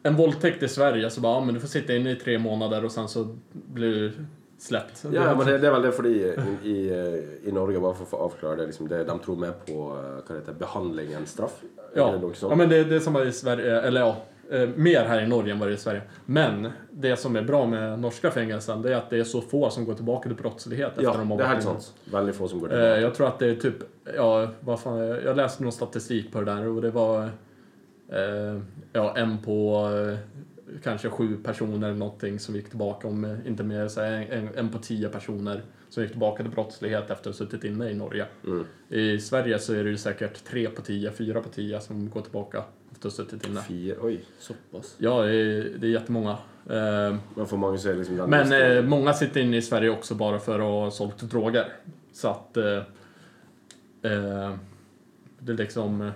[0.04, 2.92] en våldtäkt i Sverige så bara, men du får sitta inne i tre månader och
[2.92, 4.26] sen så blir du
[4.62, 5.03] släppt.
[5.12, 6.78] Ja, men det, det er vel det fordi i, i,
[7.49, 10.20] i Norge, bare for å få avklare det, liksom, det de tror mer på eh,
[10.20, 11.62] hva det heter, behandling enn straff.
[11.64, 14.12] Er Ja, det ja men det, det är samma i Sverige, eller ja,
[14.51, 16.01] eh, mer här i Norge än vad det är i Sverige.
[16.26, 19.70] Men det som är bra med norska fängelsen, det är att det är så få
[19.70, 21.80] som går tillbaka till brottslighet efter ja, de har det er varit helt inne.
[21.82, 21.93] sant.
[22.14, 23.01] Veldig få som går Eh, tilbake.
[23.01, 23.76] jag tror att det är typ,
[24.16, 27.24] ja, vad fan, jag läste någon statistik på det där och det var
[28.12, 28.62] eh,
[28.93, 30.18] ja, en på eh,
[30.84, 34.69] kanske sju personer eller någonting som gick tillbaka, om inte mer, så här, en, en
[34.69, 38.26] på tio personer som gick tillbaka till brottslighet efter att ha suttit inne i Norge.
[38.45, 38.65] Mm.
[38.89, 42.22] I Sverige så är det ju säkert tre på tio, fyra på tio som går
[42.22, 43.61] tillbaka efter att ha suttit inne.
[43.61, 44.95] Fire Oi, såpass.
[44.97, 46.38] Ja, det är, det är jättemånga.
[46.69, 50.39] Eh, mange så er det liksom men eh, många sitter inne i Sverige också bara
[50.39, 51.74] för att ha sålt droger.
[52.13, 52.78] Så att eh,
[54.01, 54.55] eh,
[55.39, 56.11] det är liksom, eh,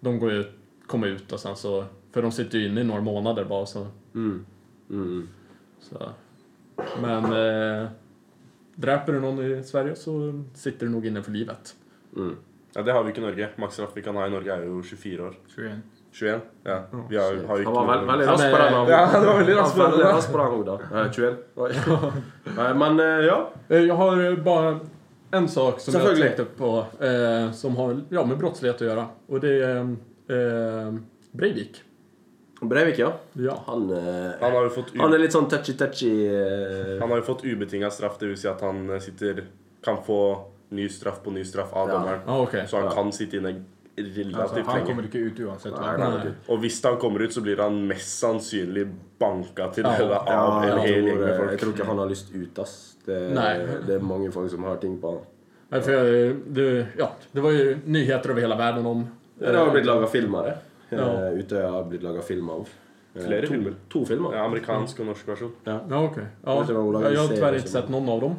[0.00, 0.50] de går ut,
[0.86, 1.84] kommer ut och sen så,
[2.16, 3.86] för de sitter ju inne i några månader bara så.
[4.14, 4.44] mm.
[4.90, 5.28] Mm.
[5.80, 6.08] så.
[7.02, 7.88] Men eh,
[8.74, 11.74] dräper du någon i Sverige så sitter du nog inne för livet.
[12.16, 12.36] Mm.
[12.74, 13.48] Ja, Det har vi ikke i Norge.
[13.56, 15.34] Maksstraff vi kan ha i Norge, er jo 24 år.
[15.56, 15.72] 21.
[16.12, 16.40] 21?
[16.64, 16.82] Ja.
[17.10, 18.72] Vi har, har ikke Han var Ja, rask på den.
[18.72, 20.12] Ja, var rask på Han var den, da.
[20.16, 20.78] rask på den, Oda.
[21.04, 21.34] Eh, 21.
[21.54, 21.72] Oi.
[22.56, 23.50] Nei, Men eh, ja.
[23.68, 24.80] Eh, Jag har eh, bara
[25.30, 29.06] en sak som jag tänkte på eh, som har ja, med brottslighet att göra.
[29.26, 29.76] Och det är
[30.28, 30.94] eh,
[31.32, 31.82] Breivik.
[32.68, 33.12] Breivik, ja.
[33.32, 33.56] Ja.
[33.66, 37.22] Han, eh, Han har jo fått, han er litt sånn touchy-touchy eh, han har jo
[37.22, 38.40] fått ubetinga straff, dvs.
[38.40, 39.44] Si at han eh, sitter
[39.84, 40.20] kan få
[40.70, 41.94] ny straff på ny straff av Ja.
[41.98, 42.20] dommeren.
[42.26, 42.66] Ja, okej.
[42.68, 42.90] Så han Ja.
[42.94, 43.54] kan sitte inne
[43.96, 44.86] relativt han lenge.
[44.86, 45.72] kommer ikke ut uansett.
[45.72, 46.08] Nei, hva.
[46.10, 46.50] nei, ok.
[46.52, 48.86] Og hvis han kommer ut, så blir han mest sannsynlig
[49.18, 49.96] banka til Ja.
[49.98, 51.60] døde av Ja, en hel gjeng med eh, jeg folk.
[51.60, 52.96] tror ikke han har lyst ut, ass.
[53.06, 53.58] Det, Nei.
[53.86, 55.20] det er mange folk som har ting på han.
[55.70, 59.08] Nej, för jag, det, ja, det var ju nyheter över hela världen om...
[59.38, 60.58] Det har blitt laga film av det.
[60.90, 61.28] Ja.
[61.28, 62.68] Eh, Utøya har blitt laga film av.
[63.14, 63.74] Eh, Flere to, filmer.
[63.88, 64.34] To filmer.
[64.36, 65.52] Ja, amerikansk og norsk versjon.
[65.66, 65.80] Ja.
[65.90, 66.02] Ja,
[66.44, 68.36] vad Ola jag, jag har tyvärr inte sett någon av dem.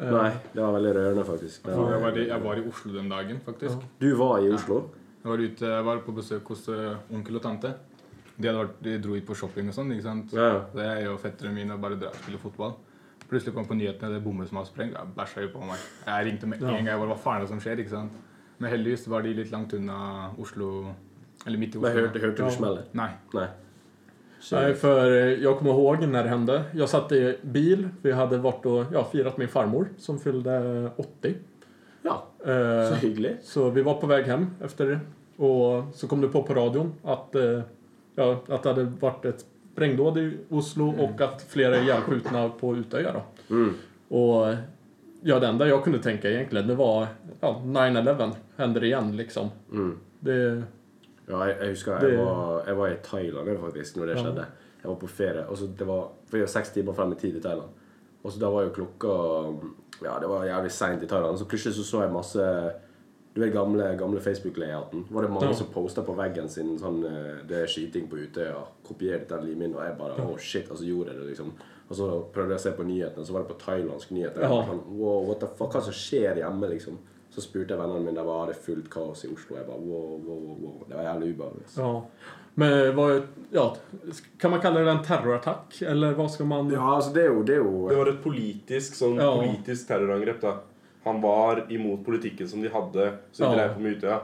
[0.00, 1.62] Eh, Nei, det var veldig rørende, faktisk.
[1.64, 3.78] Det Jeg var, var, i, jeg var i Oslo den dagen, faktisk.
[3.98, 4.82] du var i Oslo?
[5.22, 6.68] Jeg var, ute, jeg var på besøk hos
[7.10, 7.74] onkel og tante.
[8.36, 9.90] De, vært, de dro hit på shopping og sånn.
[9.94, 10.32] ikke sant?
[10.36, 10.60] Ja, ja.
[10.74, 12.74] Så jeg og fetterne mine bare drar og spiller fotball.
[13.30, 14.92] Plutselig kom på nyhetene det bommer som har sprengt.
[14.94, 15.80] Jeg bæsja jo på meg.
[16.06, 16.68] Jeg ringte med Ja.
[16.68, 16.86] en gang.
[16.86, 17.78] jeg bare, Hva faen er det som skjer?
[17.80, 18.12] ikke sant?
[18.58, 20.94] Men heldigvis var de litt langt unna Oslo.
[21.46, 21.78] Eller midt i.
[21.78, 22.44] Men hørte Ja.
[22.44, 22.84] du smellet?
[22.92, 23.08] Nei.
[23.34, 23.46] Nei.
[24.52, 26.62] Nej, för eh, jag kommer ihåg när det hände.
[26.74, 27.88] Jag satt i bil.
[28.02, 31.34] Vi hade varit och ja, firat min farmor som fyllde 80.
[32.02, 33.36] Ja, Eh, så hyggelig.
[33.42, 34.98] Så vi var på väg hem efter det.
[35.44, 37.60] Och så kom det på på radion att, eh,
[38.14, 42.76] ja, att det hade varit ett sprängdåd i Oslo och att flera är ihjälskjutna på
[42.76, 43.54] Utöja då.
[43.54, 43.74] Mm.
[44.08, 44.54] Och
[45.22, 47.06] ja, det enda jag kunde tänka egentligen det var
[47.40, 49.48] ja, 9-11 händer igen liksom.
[49.72, 49.98] Mm.
[50.20, 50.62] Det,
[51.28, 54.16] Ja, jeg, jeg husker Det- jeg var, jeg var i Thailand jeg, faktisk når det
[54.16, 54.22] Ja.
[54.22, 54.46] skjedde.
[54.82, 55.46] Jeg var på ferie.
[55.48, 57.68] og så det var, for jeg var seks timer frem i tid i Thailand.
[58.24, 59.60] Og så da var jo klokka
[60.04, 61.38] Ja, det var jævlig seint i Thailand.
[61.38, 62.72] Så plutselig så, så jeg masse
[63.34, 65.04] Du vet gamle, gamle Facebook-layouten?
[65.10, 65.52] Var det mange Ja.
[65.52, 68.64] som posta på veggen sin sånn eh, Det er skyting på Utøya.
[68.84, 70.70] Kopierte den limen, og jeg bare Oh shit.
[70.70, 71.52] Og så gjorde jeg det, liksom.
[71.90, 74.40] Og så prøvde jeg å se på nyhetene, så var det på thailandsk nyheter.
[74.40, 74.48] Ja.
[74.48, 76.96] sånn, wow, what the fuck, Hva som skjer hjemme, liksom?
[77.36, 79.56] Så spurte jeg vennene mine, der var det fullt kaos i Oslo.
[79.58, 80.84] Jeg bare wow, wow, wow.
[80.88, 81.64] Det var jævlig ubehagelig.
[81.66, 81.80] altså.
[81.82, 82.30] Ja.
[82.58, 83.22] Men vad,
[83.52, 83.66] ja,
[84.40, 85.82] kan man kalla det en terrorattack?
[85.82, 86.70] Eller vad ska man...
[86.72, 89.34] Ja, altså, det er jo, det er jo Det var et politisk, sånn, Ja.
[89.36, 90.40] politisk terrorangrep.
[90.40, 90.54] da.
[91.04, 93.66] Han var imot politikken som de hadde, som de Ja.
[93.66, 94.18] drev på med Utøya.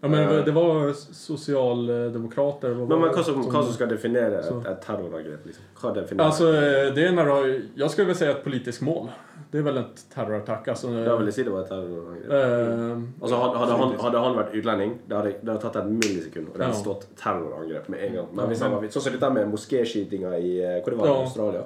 [0.00, 2.68] Ja, men det var socialdemokrater.
[2.70, 4.58] vad Men, men hva, det som, som- hva som skal definere Så.
[4.60, 5.46] et, et terrorangrep?
[5.46, 5.64] Liksom?
[5.80, 8.80] Hva definerer Alltså, eh, det är när du har, jag skulle väl säga ett politiskt
[8.82, 9.08] mål.
[9.50, 10.68] Det är väl ett terrorattack.
[10.68, 12.30] Alltså, Da vil jeg si det var et terrorangrep.
[12.30, 15.90] eh, Altså, hadde, hadde, han, hadde han vært utlending, det hadde, det hadde tatt et
[15.90, 16.48] millisekund.
[16.48, 16.82] Og det hadde Ja.
[16.82, 18.26] stått terrorangrep med en gang.
[18.32, 21.14] Men han var Sånn som dette med moskéskytinga i eh, Hvor det var Ja.
[21.22, 21.62] Australia?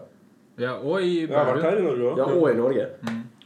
[0.59, 1.63] Ja, og i har vært Bærum.
[1.63, 2.87] her i Norge òg.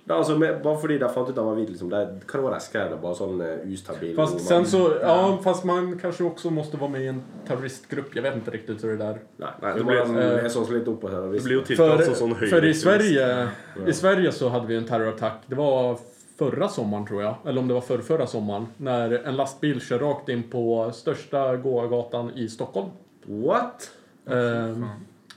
[0.05, 1.89] Det er altså, bare fordi de fant ut han var hvit, liksom.
[1.89, 2.91] Det, hva var det de skrev?
[2.93, 2.97] det?
[3.01, 7.07] Bare sånn uh, ustabil fast sen så, ja, fast man kanske också måste vara med
[7.07, 8.17] i en terroristgrupp.
[8.17, 9.23] Jag vet inte riktigt hur det där...
[9.37, 12.83] Nei, Nei, det det blir på Det blir jo tiltalt För, som för i høyreekstremist.
[12.83, 13.49] Sverige,
[13.87, 15.41] i Sverige så hade vi en terrorattack.
[15.47, 15.99] Det var
[16.39, 17.35] förra sommaren tror jag.
[17.47, 18.67] Eller om det var förra, förra sommaren.
[18.77, 22.89] När en lastbil kör rakt in på största gågatan i Stockholm.
[23.25, 23.91] What?
[24.27, 24.87] Ehm,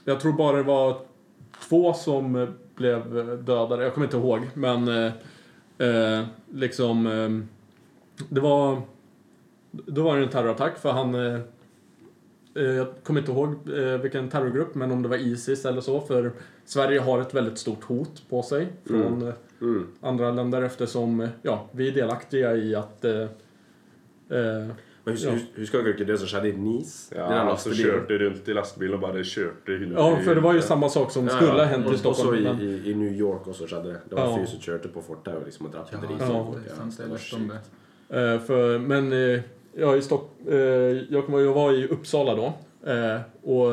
[0.04, 1.00] jag tror bara det var
[1.68, 2.48] två som eh,
[2.78, 3.10] blev
[3.44, 3.82] dödade.
[3.84, 4.40] Jag kommer inte ihåg.
[4.54, 5.12] Men eh,
[5.88, 7.06] eh, liksom...
[7.06, 7.28] Eh,
[8.28, 8.82] det var...
[9.70, 11.14] Då var det en terrorattack för han...
[11.14, 11.40] Eh,
[12.54, 16.00] eh, jag kommer inte ihåg eh, vilken terrorgrupp, men om det var Isis eller så.
[16.00, 16.32] För
[16.64, 19.86] Sverige har ett väldigt stort hot på sig från eh, Mm.
[20.00, 23.04] andra länder eftersom eh, ja, vi är delaktiga i att...
[25.08, 25.30] Eh, eh, Men hus, Ja.
[25.30, 27.14] hus, husker dere ikke det som skjedde i Nice?
[27.16, 27.84] Ja, Den lastebilen.
[27.84, 31.10] kjørte rundt i lastebilen og bare kjørte 100 ja, för det var ju samma sak
[31.10, 31.64] som Ja, skulle ha ja.
[31.64, 32.28] hänt i Stockholm.
[32.28, 34.00] Også i, men- i, i New York også skjedde det.
[34.08, 34.36] Det var en Ja.
[34.38, 36.64] fyr som kjørte på fortauet liksom, og drepte Ja, dritmange ja, folk.
[36.64, 37.60] Det Ja, sant, det jag var
[38.10, 38.34] det.
[38.34, 39.40] Eh, för, men eh,
[39.76, 40.56] ja, i Stock, eh,
[41.10, 42.52] jag kommer ju vara i Uppsala då.
[42.90, 43.72] Eh, och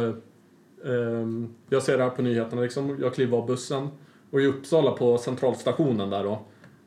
[0.86, 2.98] ehm, jag ser det här på nyheterna liksom.
[3.02, 3.88] Jag kliver av bussen.
[4.32, 6.40] Och i Uppsala på centralstationen där då.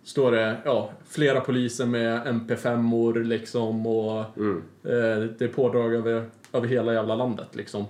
[0.08, 3.86] Står det ja, flera poliser med MP5-or liksom.
[3.86, 4.62] Och Mm.
[4.84, 7.84] eh, det är pådrag över, över hela jävla landet liksom.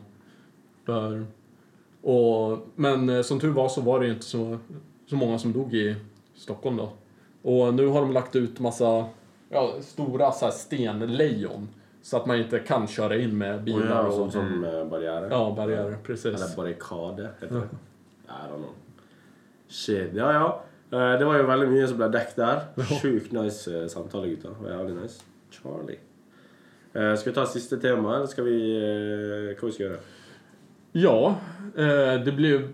[0.87, 1.27] För,
[2.03, 4.59] och, men eh, som tur var så var det ju inte så,
[5.07, 5.97] så många som dog i
[6.35, 6.93] Stockholm då.
[7.43, 9.07] Och nu har de lagt ut massa
[9.49, 11.69] ja, stora så här stenlejon.
[12.03, 14.15] Så att man inte kan köra in med bilar ja, och...
[14.15, 15.31] som, som eh, barriärer.
[15.31, 16.27] Ja, barriärer, precis.
[16.27, 17.69] Eller barrikade, heter det.
[18.27, 18.75] I don't know.
[19.69, 20.11] Shit.
[20.15, 20.63] Ja, ja.
[20.93, 22.63] Eh, Det var jo veldig mye som ble dekket der.
[23.01, 24.55] Sjukt nice eh, samtale, gutter.
[24.57, 25.23] Det var jævlig nice.
[25.53, 25.99] Charlie.
[26.95, 28.59] Eh, Skal vi ta siste tema, eller skal vi
[29.55, 29.99] Hva vi skal gjøre?
[30.99, 31.17] Ja,
[32.25, 32.69] det blir ju...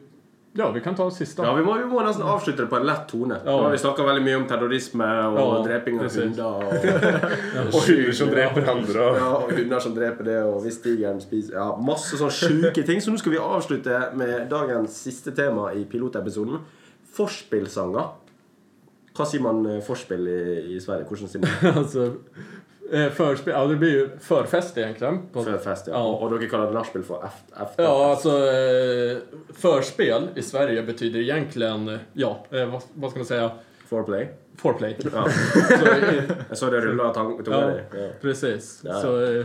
[0.56, 1.42] Ja, vi kan ta sista.
[1.42, 3.40] Ja, vi må, vi må nesten avslutte det på en lett tone.
[3.42, 3.50] Ja.
[3.50, 6.44] Nå har vi snakka veldig mye om terrorisme og Ja, dreping av hunder.
[6.44, 9.08] Og, Og hunder som dreper andre.
[9.18, 13.02] Ja, og hunder som dreper det, og hvis tigeren spiser Ja, masse sånne sjuke ting.
[13.02, 16.62] Så nå skal vi avslutte med dagens siste tema i pilotepisoden.
[17.14, 18.08] Forspillsanger.
[19.14, 20.38] Hva sier man eh, forspill i,
[20.74, 21.06] i Sverige?
[21.08, 22.06] Hvordan sier man alltså,
[22.92, 25.20] eh, förspel, ja det blir ju förfest egentligen.
[25.32, 25.86] På, Før fest?
[25.86, 25.94] Ja.
[25.94, 26.02] Ja.
[26.08, 27.78] Og, og dere kaller det nachspiel eft- efterfest?
[27.78, 29.18] Ja, alltså eh,
[29.54, 33.50] förspel i Sverige betyder egentligen, ja, vad, vad ska man säga,
[33.86, 34.28] Foreplay?
[34.56, 34.96] foreplay.
[35.12, 35.28] Ja.
[35.78, 37.66] Så, eh, Jeg så det rulla tunga Ja.
[37.70, 38.00] di.
[38.02, 38.08] Ja.
[38.22, 38.80] precis.
[38.84, 39.00] Ja.
[39.00, 39.44] Så eh,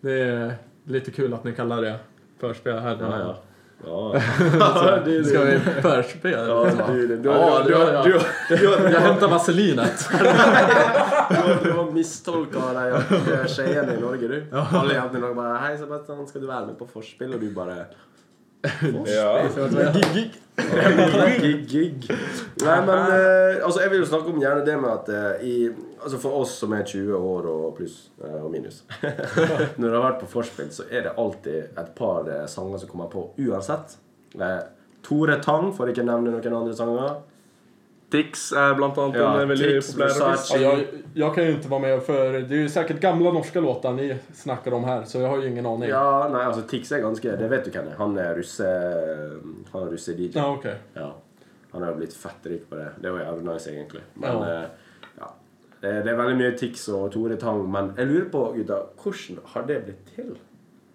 [0.00, 0.54] det är
[0.84, 1.96] lite kul att ni kallar det
[2.40, 2.96] förspel här.
[3.00, 3.42] Ja, ja.
[3.86, 4.20] Ja,
[4.52, 6.32] Så, ska vi förspel?
[6.48, 8.12] ja du, du, du, Ja, du, ja, du,
[8.48, 10.08] du, du, Jag hämtar vaselinet.
[11.62, 12.58] Du har misstolka
[13.08, 14.44] de tjejene i Norge, du.
[14.52, 17.50] Alle jentene i Norge bare 'Hei, Sebastian, skal du være med på forspill?' Og du
[17.54, 17.84] bare
[19.06, 19.48] Ja.
[19.94, 20.30] Gig, gig.
[21.40, 22.08] Gig, gig.
[22.64, 25.54] Nei, men eh, altså, jeg vil jo snakke om gjerne det med at eh, i
[25.98, 28.80] Altså For oss som er 20 år og pluss eh, og minus
[29.78, 32.90] Når du har vært på forspill, så er det alltid et par eh, sanger som
[32.90, 33.96] kommer på uansett.
[34.34, 34.60] Eh,
[35.06, 37.20] Tore Tang får ikke nevne noen andre sanger.
[38.10, 40.52] Tix er blant annet Ja, en veldig Tix, populær artist.
[40.54, 40.84] Ja, jag,
[41.14, 44.16] jag kan ju inte vara med för det är ju säkert gamla norska låtar ni
[44.34, 45.88] snackar om här så jag har ju ingen aning.
[45.88, 47.94] Ja, nei, altså Tix er ganske Det vet du er.
[47.98, 48.64] Han er russe...
[49.72, 50.30] Han er russe-DJ.
[50.38, 50.74] Ja, okej.
[50.94, 51.10] Ja.
[51.72, 52.88] Han har blitt fett rik på det.
[53.02, 54.02] Det var jævlig nice, egentlig.
[54.14, 54.52] Men Ja.
[54.62, 54.68] eh,
[55.18, 55.30] ja.
[55.80, 59.38] Det, det er veldig mye Tix og Tore Tang, men jeg lurer på, gutta, hvordan
[59.52, 60.32] har det blitt til?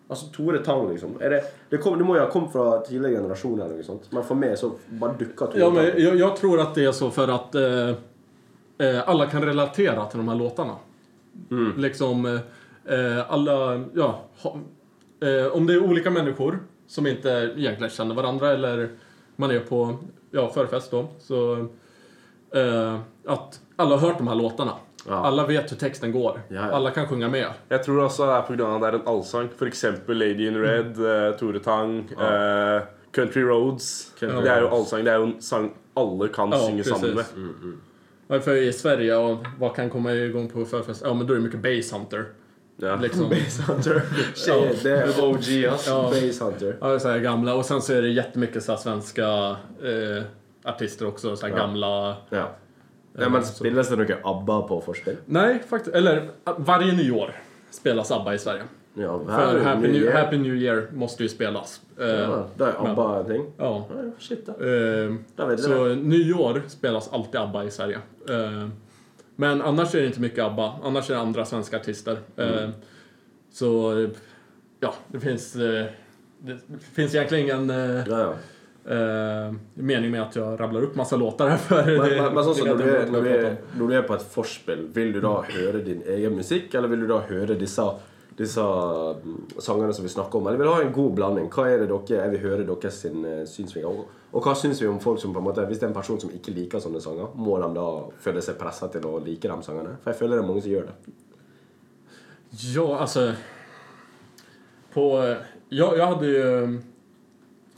[0.07, 1.15] Altså, Tore Tang, liksom.
[1.21, 4.09] Er det, det, kom, det må jo ha kommet fra tidligere generasjoner, eller noe sånt.
[4.11, 6.91] men for meg så bare dukka Tore Ja, men jag, jag tror att det är
[6.91, 7.89] så för att eh,
[8.77, 10.75] eh, alla kan relatera till de här låtarna.
[11.77, 14.57] Liksom, eh, eh, alla, ja, ha,
[15.21, 18.89] eh, om det är olika människor som inte egentligen känner varandra eller
[19.35, 19.97] man är på,
[20.31, 21.67] ja, förfest då, så
[22.55, 24.73] eh, att alla har hört de här låtarna.
[25.07, 25.13] Ja.
[25.13, 26.41] Alla vet hur texten går.
[26.47, 26.61] Ja, ja.
[26.71, 27.47] Alla kan sjunga med.
[27.69, 29.49] Jeg tror også det er av at det er en allsang.
[29.61, 32.81] Eksempel Lady in Red, eh, Tore Tang, eh,
[33.15, 34.11] Country Roads.
[34.19, 35.03] Country Det er jo allsang.
[35.05, 36.99] Det er jo en sang alle kan Ja, synge precis.
[36.99, 37.25] sammen med.
[38.27, 41.01] Ja, För i Sverige, ja, vad kan komma igång på förfest?
[41.05, 42.25] Ja, men då är det mycket Basshunter.
[42.77, 42.95] Ja.
[42.95, 43.29] Liksom.
[43.29, 44.01] Basshunter.
[44.35, 45.89] Shit, det är OG alltså.
[45.91, 46.11] Ja.
[46.11, 46.77] Basshunter.
[46.81, 47.55] Ja, så här gamla.
[47.55, 49.27] Och sen så är det jättemycket så här svenska
[49.83, 50.23] eh,
[50.63, 51.35] artister också.
[51.35, 51.59] Så här Ja.
[51.59, 52.15] gamla...
[52.29, 52.51] Ja.
[53.17, 55.17] Ja, men spilles det noe ABBA på forspill?
[55.25, 55.95] Nej, faktiskt.
[55.95, 57.31] Eller eh, varje nyår
[57.71, 58.63] spelas ABBA i Sverige.
[58.93, 60.23] Ja, För Happy New Year.
[60.23, 61.81] Happy New Year måste ju spelas.
[61.99, 63.45] Eh, Ja, da er ABBA en ting.
[63.57, 63.85] ja.
[63.89, 64.51] Ja, shit, da.
[64.51, 65.95] Eh, Da vet du så det.
[65.95, 67.99] nyår spelas alltid ABBA i Sverige.
[68.29, 68.67] Eh,
[69.35, 70.73] men annars är det inte mycket ABBA.
[70.83, 72.17] Annars är det andra svenska artister.
[72.37, 72.71] Eh, Mm.
[73.51, 74.09] så eh,
[74.79, 75.85] ja, det finns, eh,
[76.39, 76.57] det
[76.93, 78.33] finns egentligen ingen eh, Ja, ja.
[78.85, 82.55] Eh, mening med att jag rabblar upp massa låtar här för Men, det, men, vet
[82.55, 86.35] du, jag inte vad jag er på et forspill, vil du da høre din egen
[86.35, 87.85] musikk, eller vil du da høre disse,
[88.37, 90.47] disse mm, sangene som vi snakker om?
[90.47, 91.49] Eller vil du ha en god blanding?
[91.53, 93.87] Hva er det dere, jeg vil høre deres sin, eh, synsvinger?
[93.87, 95.99] Og, og hva syns vi om folk som på en måte, hvis det er en
[95.99, 97.87] person som ikke liker sånne sanger, må de da
[98.25, 99.97] føle seg pressa til å like de sangene?
[100.03, 101.17] For jeg føler det er mange som gjør det.
[102.75, 103.31] Ja, alltså...
[104.93, 105.37] På, eh,
[105.69, 106.81] jag, jag hade ju...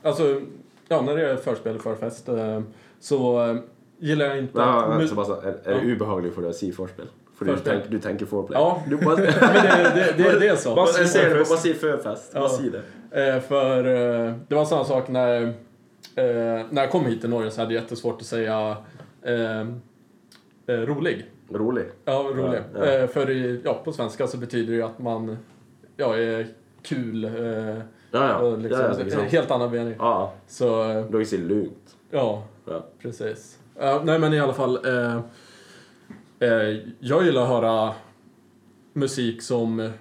[0.01, 0.41] Alltså,
[0.87, 2.61] ja, när det är förspel, förfest, eh,
[2.99, 3.55] så eh,
[3.99, 4.89] gillar jag inte Ja, att...
[4.91, 7.07] ja, mus- så bare sånn, er, er det ubehagelig for deg å si forspill?
[7.35, 8.55] Fordi du tenker, du tenker foreplay?
[8.59, 8.83] Ja.
[8.87, 9.25] Du Men det,
[9.95, 10.75] det, det, det är så.
[11.57, 12.33] si førfest.
[12.33, 12.49] Bare Ja.
[12.49, 12.81] si det.
[13.11, 15.41] Eh, för eh, det var samma sak när,
[16.15, 18.77] eh, när jag kom hit till Norge så hade jag jättesvårt att säga
[19.21, 19.61] eh,
[20.67, 21.25] eh, rolig.
[21.51, 21.85] Rolig.
[22.05, 22.59] Ja, rolig.
[22.75, 22.91] Ja, ja.
[22.91, 23.29] Eh, för
[23.65, 25.37] ja, på svenska så betyder det ju att man
[25.97, 26.47] ja, är
[26.81, 27.25] kul.
[28.15, 28.37] Ja, ja.
[28.37, 29.23] och liksom, ja, ja, en liksom.
[29.25, 29.95] helt annan mening.
[29.99, 30.33] ja.
[30.47, 31.95] Så eh, Dere sier lunt.
[32.11, 32.85] ja, Ja.
[33.01, 33.59] precis.
[33.79, 34.79] Eh, nej men i alla fall.
[34.85, 35.15] Eh,
[36.39, 37.93] eh, jag gillar att höra
[38.93, 39.91] musik som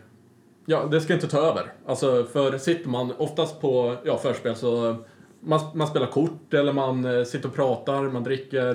[0.67, 1.73] Ja, det ska inte ta över.
[1.87, 4.97] Alltså, för sitter man oftast på ja, förspel så
[5.41, 8.71] man, man spelar kort eller man sitter och pratar, man dricker.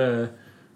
[0.00, 0.26] Eh,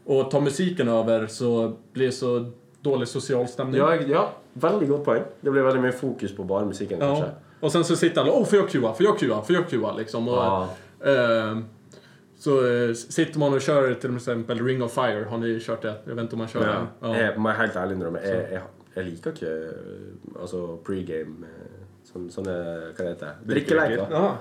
[0.04, 2.50] och tar musiken över så blir det så
[2.80, 3.80] dålig social stämning.
[3.80, 5.22] Ja, ja, veldig godt poeng.
[5.40, 7.06] Det blir veldig mye fokus på bare musikken, Ja.
[7.06, 7.30] kanskje.
[7.64, 9.92] Och sen så sitter alla, åh får jag QA, får jag QA, får jag QA
[9.96, 10.28] liksom.
[10.28, 10.68] Och, Ja.
[11.04, 11.58] eh,
[12.38, 15.94] så eh, sitter man och kör till exempel Ring of Fire, har ni kört det?
[16.04, 17.06] Jag vet inte om man kör Ja.
[17.08, 17.08] det.
[17.08, 17.16] Ja.
[17.22, 18.62] Jeg må helt ærlig innrømme, jeg, jeg,
[18.96, 21.78] jeg liker ikke eh, altså pregame eh,
[22.12, 22.56] sånn, Sånne
[22.92, 23.54] Hva det heter det?
[23.54, 24.34] Drikkeleker.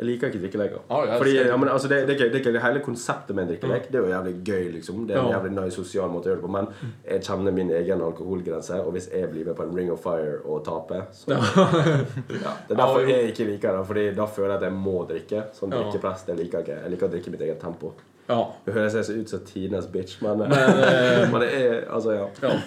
[0.00, 0.06] Ja.
[0.06, 0.78] Jeg liker ikke drikkeleker.
[0.90, 3.90] Ja, jeg Fordi, ja, men, altså, det, det, det, ikke- Hele konseptet med en drikkelek
[3.90, 5.06] Det er jo jævlig gøy, liksom.
[5.06, 5.38] Det er en Ja.
[5.38, 6.50] jævlig nice sosial måte å gjøre det på.
[6.50, 6.68] Men
[7.04, 10.40] jeg kjenner min egen alkoholgrense, og hvis jeg blir med på en Ring of Fire
[10.44, 11.40] og taper så, ja,
[12.68, 13.86] Det er derfor Ja, jeg ikke liker det.
[13.86, 15.42] Fordi da føler jeg at jeg må drikke.
[15.52, 15.82] Sånn Ja.
[15.82, 16.82] drikkepress det liker jeg ikke.
[16.82, 17.92] Jeg liker å drikke mitt eget tempo.
[18.28, 18.46] ja.
[18.64, 22.26] Det høres ut som tidenes bitch, men, Men, eh, men det er Altså, ja.
[22.48, 22.58] Ja.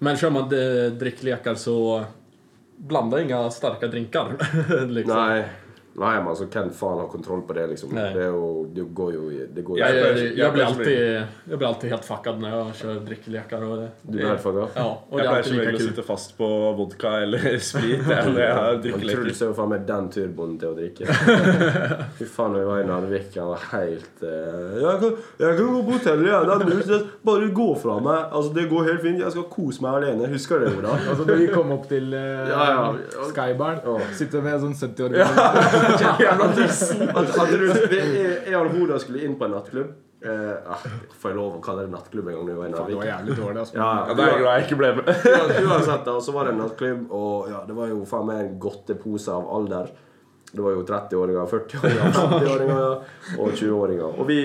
[0.00, 2.04] Men kör man eh, dricklekar så
[2.76, 4.36] blanda inga starka drinkar.
[4.88, 5.42] liksom.
[5.98, 7.90] Nei, men altså, hvem faen har kontroll på det, liksom?
[7.94, 8.12] Nej.
[8.14, 11.22] Det, jo, det går i det går jo Jag, Jag jag, jag, jag blir alltid,
[11.50, 13.62] jag blir alltid helt fuckad när jag kör dricklekar.
[13.62, 14.68] Och det, Du blir helt fucka?
[14.74, 18.72] ja, och det är alltid sitte fast på vodka eller sprit jeg, når jeg har
[18.72, 19.22] Men drikkeleker.
[19.22, 21.06] Truls er jo faen meg den turboen til å drikke.
[22.18, 25.66] Fy faen, når vi var i Narvik, han var helt eh, jeg, kan, 'Jeg kan
[25.74, 27.06] gå på hotellet den huset.
[27.24, 28.20] Bare gå fra meg.
[28.32, 29.18] Altså, Det går helt fint.
[29.22, 30.28] Jeg skal kose meg alene.
[30.32, 30.94] Husker du det, Oda?
[31.10, 32.94] Altså, når vi kom opp til eh, Ja, ja.
[33.32, 33.98] Skybaren, Ja.
[34.14, 35.87] sitter med en sånn 70 år gammel
[36.24, 37.08] Jævla tissen!
[37.08, 39.96] At, at du, det, jeg, og Hoda skulle inn på en nattklubb.
[40.18, 40.80] Eh, ah,
[41.22, 43.06] får jeg lov å kalle det nattklubb en gang når vi var Faen, det var
[43.06, 43.60] jævlig dårlig.
[43.62, 43.76] Altså.
[43.78, 45.10] Ja, Ja, Da er jeg glad jeg ikke ble med.
[45.30, 48.40] Ja, Uansett, da, så var det en nattklubb, og ja, det var jo faen meg
[48.42, 49.92] en godtepose av alder.
[50.48, 54.18] Det var jo 30-åringer, 40-åringer, 50-åringer og 20-åringer.
[54.18, 54.40] Og vi,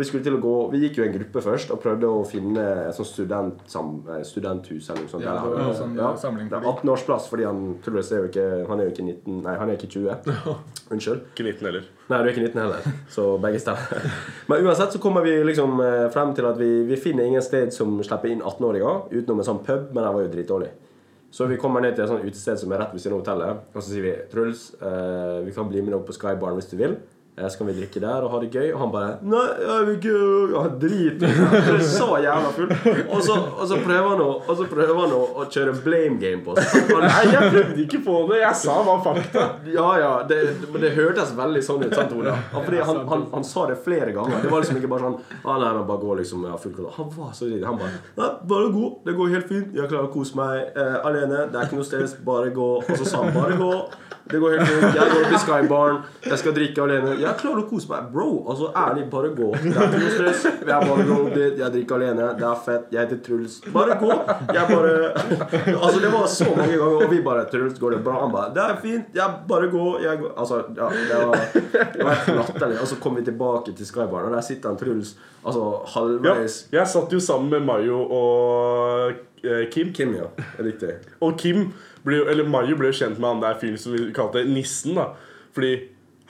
[0.00, 2.22] vi skulle til å gå Vi gikk jo i en gruppe først og prøvde å
[2.28, 5.24] finne et sånt student, sam, eh, studenthus eller noe sånt.
[5.26, 8.30] Ja, det var sånn, eh, samling det for er 18-årsplass, fordi han Truls er jo
[8.30, 10.56] ikke Han er jo ikke 19 Nei, han er ikke 20.
[10.92, 11.20] Unnskyld.
[11.34, 11.84] Ikke 19 heller.
[12.08, 14.08] Nei, du er ikke 19 heller, så begge stemmer.
[14.48, 17.72] Men uansett så kommer vi liksom eh, frem til at vi, vi finner ingen sted
[17.72, 20.72] som slipper inn 18-åringer, utenom en sånn pub, men den var jo dritdårlig.
[21.32, 23.62] Så vi kommer ned til et sånt utested som er rett ved siden av hotellet,
[23.72, 26.68] og så sier vi Truls, eh, vi kan bli med deg opp på Skybaren hvis
[26.68, 26.98] du vil,
[27.36, 28.72] Eh, Så kan vi drikke der og ha det gøy.
[28.74, 30.16] Og han bare Nei, jeg vil ikke
[30.52, 31.30] Og han driter det.
[31.52, 32.74] Han er så jævla full.
[33.08, 36.20] Og så, og så prøver han å, og så prøver han å, å kjøre blame
[36.20, 36.74] game på oss.
[36.90, 38.42] Han, Nei, jeg prøvde ikke på det.
[38.42, 39.46] Jeg sa hva fakta.
[39.72, 41.96] ja, ja, det, men det hørtes veldig sånn ut.
[41.96, 42.36] sant, Ola?
[42.36, 44.44] Ja, fordi han, han, han sa det flere ganger.
[44.44, 46.76] Det var liksom ikke bare sånn ah, nei, nei, bare gå liksom, ja, full.
[46.98, 47.64] Han var så redd.
[47.68, 48.86] Han bare nei, bare gå.
[49.08, 49.72] Det går helt fint.
[49.76, 51.46] Jeg klarer å kose meg eh, alene.
[51.52, 52.16] Det noe stress.
[52.26, 52.70] Bare gå.
[52.82, 53.72] Og så sa han bare gå.
[54.30, 54.96] Det går helt fint.
[54.96, 55.96] Jeg går opp i Skybarn.
[56.26, 57.14] Jeg skal drikke alene.
[57.20, 58.10] Jeg klarer å kose meg.
[58.12, 59.48] Bro, altså ærlig, bare gå.
[59.58, 60.44] Det er ikke noe stress.
[60.46, 61.58] Jeg bare går dit.
[61.62, 62.28] Jeg drikker alene.
[62.38, 62.86] Det er fett.
[62.94, 63.58] Jeg heter Truls.
[63.74, 64.12] Bare gå.
[64.52, 64.94] Jeg bare
[65.82, 68.20] Altså, det var så mange ganger, og vi bare Truls, går det bra?
[68.22, 69.12] Han bare Det er fint.
[69.18, 69.84] Jeg bare gå.
[70.04, 70.32] Jeg går.
[70.38, 71.44] Altså, ja, det var,
[71.96, 72.80] det var helt latterlig.
[72.80, 76.56] Og så kom vi tilbake til Skybarn, og der sitter han Truls altså Ja, halvveis
[76.72, 79.12] jeg satt jo sammen med Mayo og
[79.42, 79.92] eh, Kim.
[79.92, 80.28] Kim, ja.
[80.62, 80.94] Riktig.
[81.20, 81.72] Og Kim
[82.06, 84.96] ble eller Mayo ble jo kjent med han der fyren som vi kalte Nissen.
[84.98, 85.12] da
[85.54, 85.74] Fordi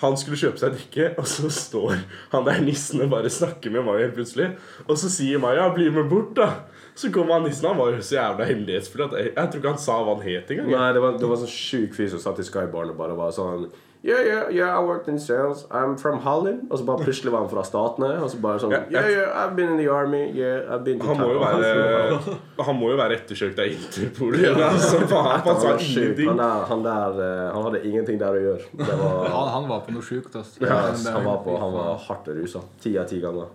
[0.02, 2.00] han skulle kjøpe seg drikke, og så står
[2.32, 4.48] han der nissen og bare snakker med Mayo helt plutselig.
[4.88, 6.48] Og så sier Maja, 'bli med bort', da.
[6.94, 7.68] Så kommer han nissen.
[7.68, 10.26] Han var jo så jævla hemmelighetsfull at jeg, jeg tror ikke han sa hva han
[10.26, 10.68] het engang.
[10.74, 13.32] Nei, det var, det var sånn sjuk fyr som satt i Skybarn og bare var
[13.32, 13.70] sånn
[14.04, 15.60] Yeah, yeah, yeah, I worked in sales.
[15.70, 16.64] I'm from Holland.
[16.72, 18.08] Og så bare plutselig var han fra Statene.
[18.18, 20.24] Og så bare sånn Ja, Yeah, yeah, I've been in the army.
[20.34, 23.70] Yeah, I've been to Han må jo town." være Han må jo være ettersøkt av
[23.70, 24.34] Interpol.
[24.72, 26.28] Altså, faen, han Han sa ingenting.
[26.32, 28.68] Han der, han der eh, Han hadde ingenting der å gjøre.
[28.82, 30.34] Det var Han, han var på noe sjukt.
[30.34, 30.56] ass.
[30.58, 32.66] Ja, han var, på, han var hardt rusa.
[32.82, 33.54] Ti av ti ganger.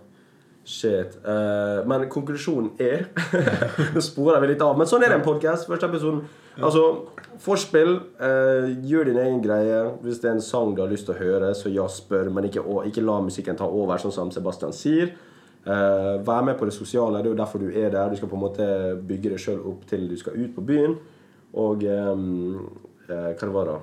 [0.68, 1.14] Shit.
[1.24, 3.06] Eh, men konklusjonen er
[3.94, 5.64] Nå sporer vi litt av, men sånn er det en podkast.
[5.70, 6.20] Første episoden.
[6.58, 6.82] Altså,
[7.40, 7.94] forspill.
[8.20, 9.78] eh, gjør din egen greie.
[10.04, 12.50] Hvis det er en sang du har lyst til å høre, så ja, spør, men
[12.50, 15.14] ikke, ikke la musikken ta over, sånn som Sebastian sier.
[15.64, 17.22] Eh, vær med på det sosiale.
[17.22, 18.12] Det er jo derfor du er der.
[18.12, 18.66] Du skal på en måte
[19.08, 20.98] bygge deg sjøl opp til du skal ut på byen.
[21.64, 22.58] Og ehm,
[23.08, 23.78] eh, hva det var da?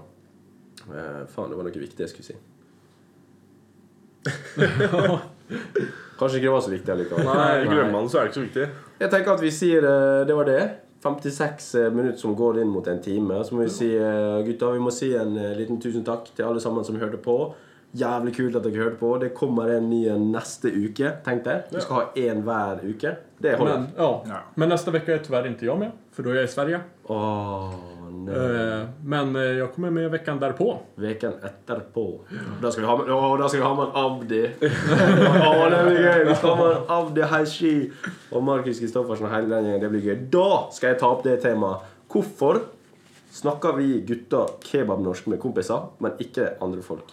[0.86, 2.38] Eh, faen, det var noe viktig jeg skulle si.
[6.20, 7.28] Kanskje ikke det var så viktig allikevel.
[7.28, 8.68] Nei, Glemmer han, så er det ikke så viktig.
[9.02, 10.64] Jeg tenker at vi sier eh, det var det.
[11.06, 13.44] 56 minutter som går inn mot en time.
[13.46, 16.48] Så må vi si eh, gutta, vi må si en eh, liten tusen takk til
[16.48, 17.38] alle sammen som hørte på.
[17.96, 19.12] Jævlig kult at dere hørte på.
[19.22, 21.14] Det kommer en ny en neste uke.
[21.28, 21.60] Tenk det.
[21.72, 23.14] Vi skal ha én hver uke.
[23.38, 23.86] Det holder.
[23.86, 24.42] Men, ja.
[24.56, 26.80] Men nästa vecka är tyvärr inte jag med, för då är jag i Sverige.
[27.04, 27.74] Åh,
[28.26, 28.36] nei.
[28.82, 30.78] Eh, Men eh, jag kommer med veckan därpå.
[30.96, 32.06] Veken etterpå.
[32.62, 34.44] Da skal vi ha med, å, da skal vi ha med Abdi.
[34.46, 36.22] Å, det blir gøy!
[36.30, 37.74] Vi skal ha med en Abdi Heishi
[38.32, 39.84] og Markus Kristoffersen og hele den gjengen.
[39.86, 40.18] Det blir gøy.
[40.34, 41.92] Da skal jeg ta opp det temaet.
[42.12, 42.64] Hvorfor
[43.36, 47.10] snakker vi gutter kebabnorsk med kompiser, men ikke andre folk?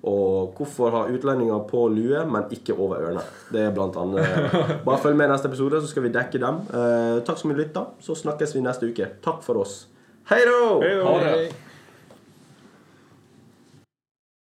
[0.00, 3.20] Og hvorfor har utlendinger på lue, men ikke over ørene?
[3.52, 4.54] Det er blant annet
[4.86, 6.62] Bare følg med i neste episode, så skal vi dekke dem.
[6.72, 7.82] Eh, takk som lytta.
[8.00, 9.10] Så snakkes vi neste uke.
[9.20, 9.82] Takk for oss.
[10.30, 10.78] Hei da.
[11.04, 11.69] Ha det!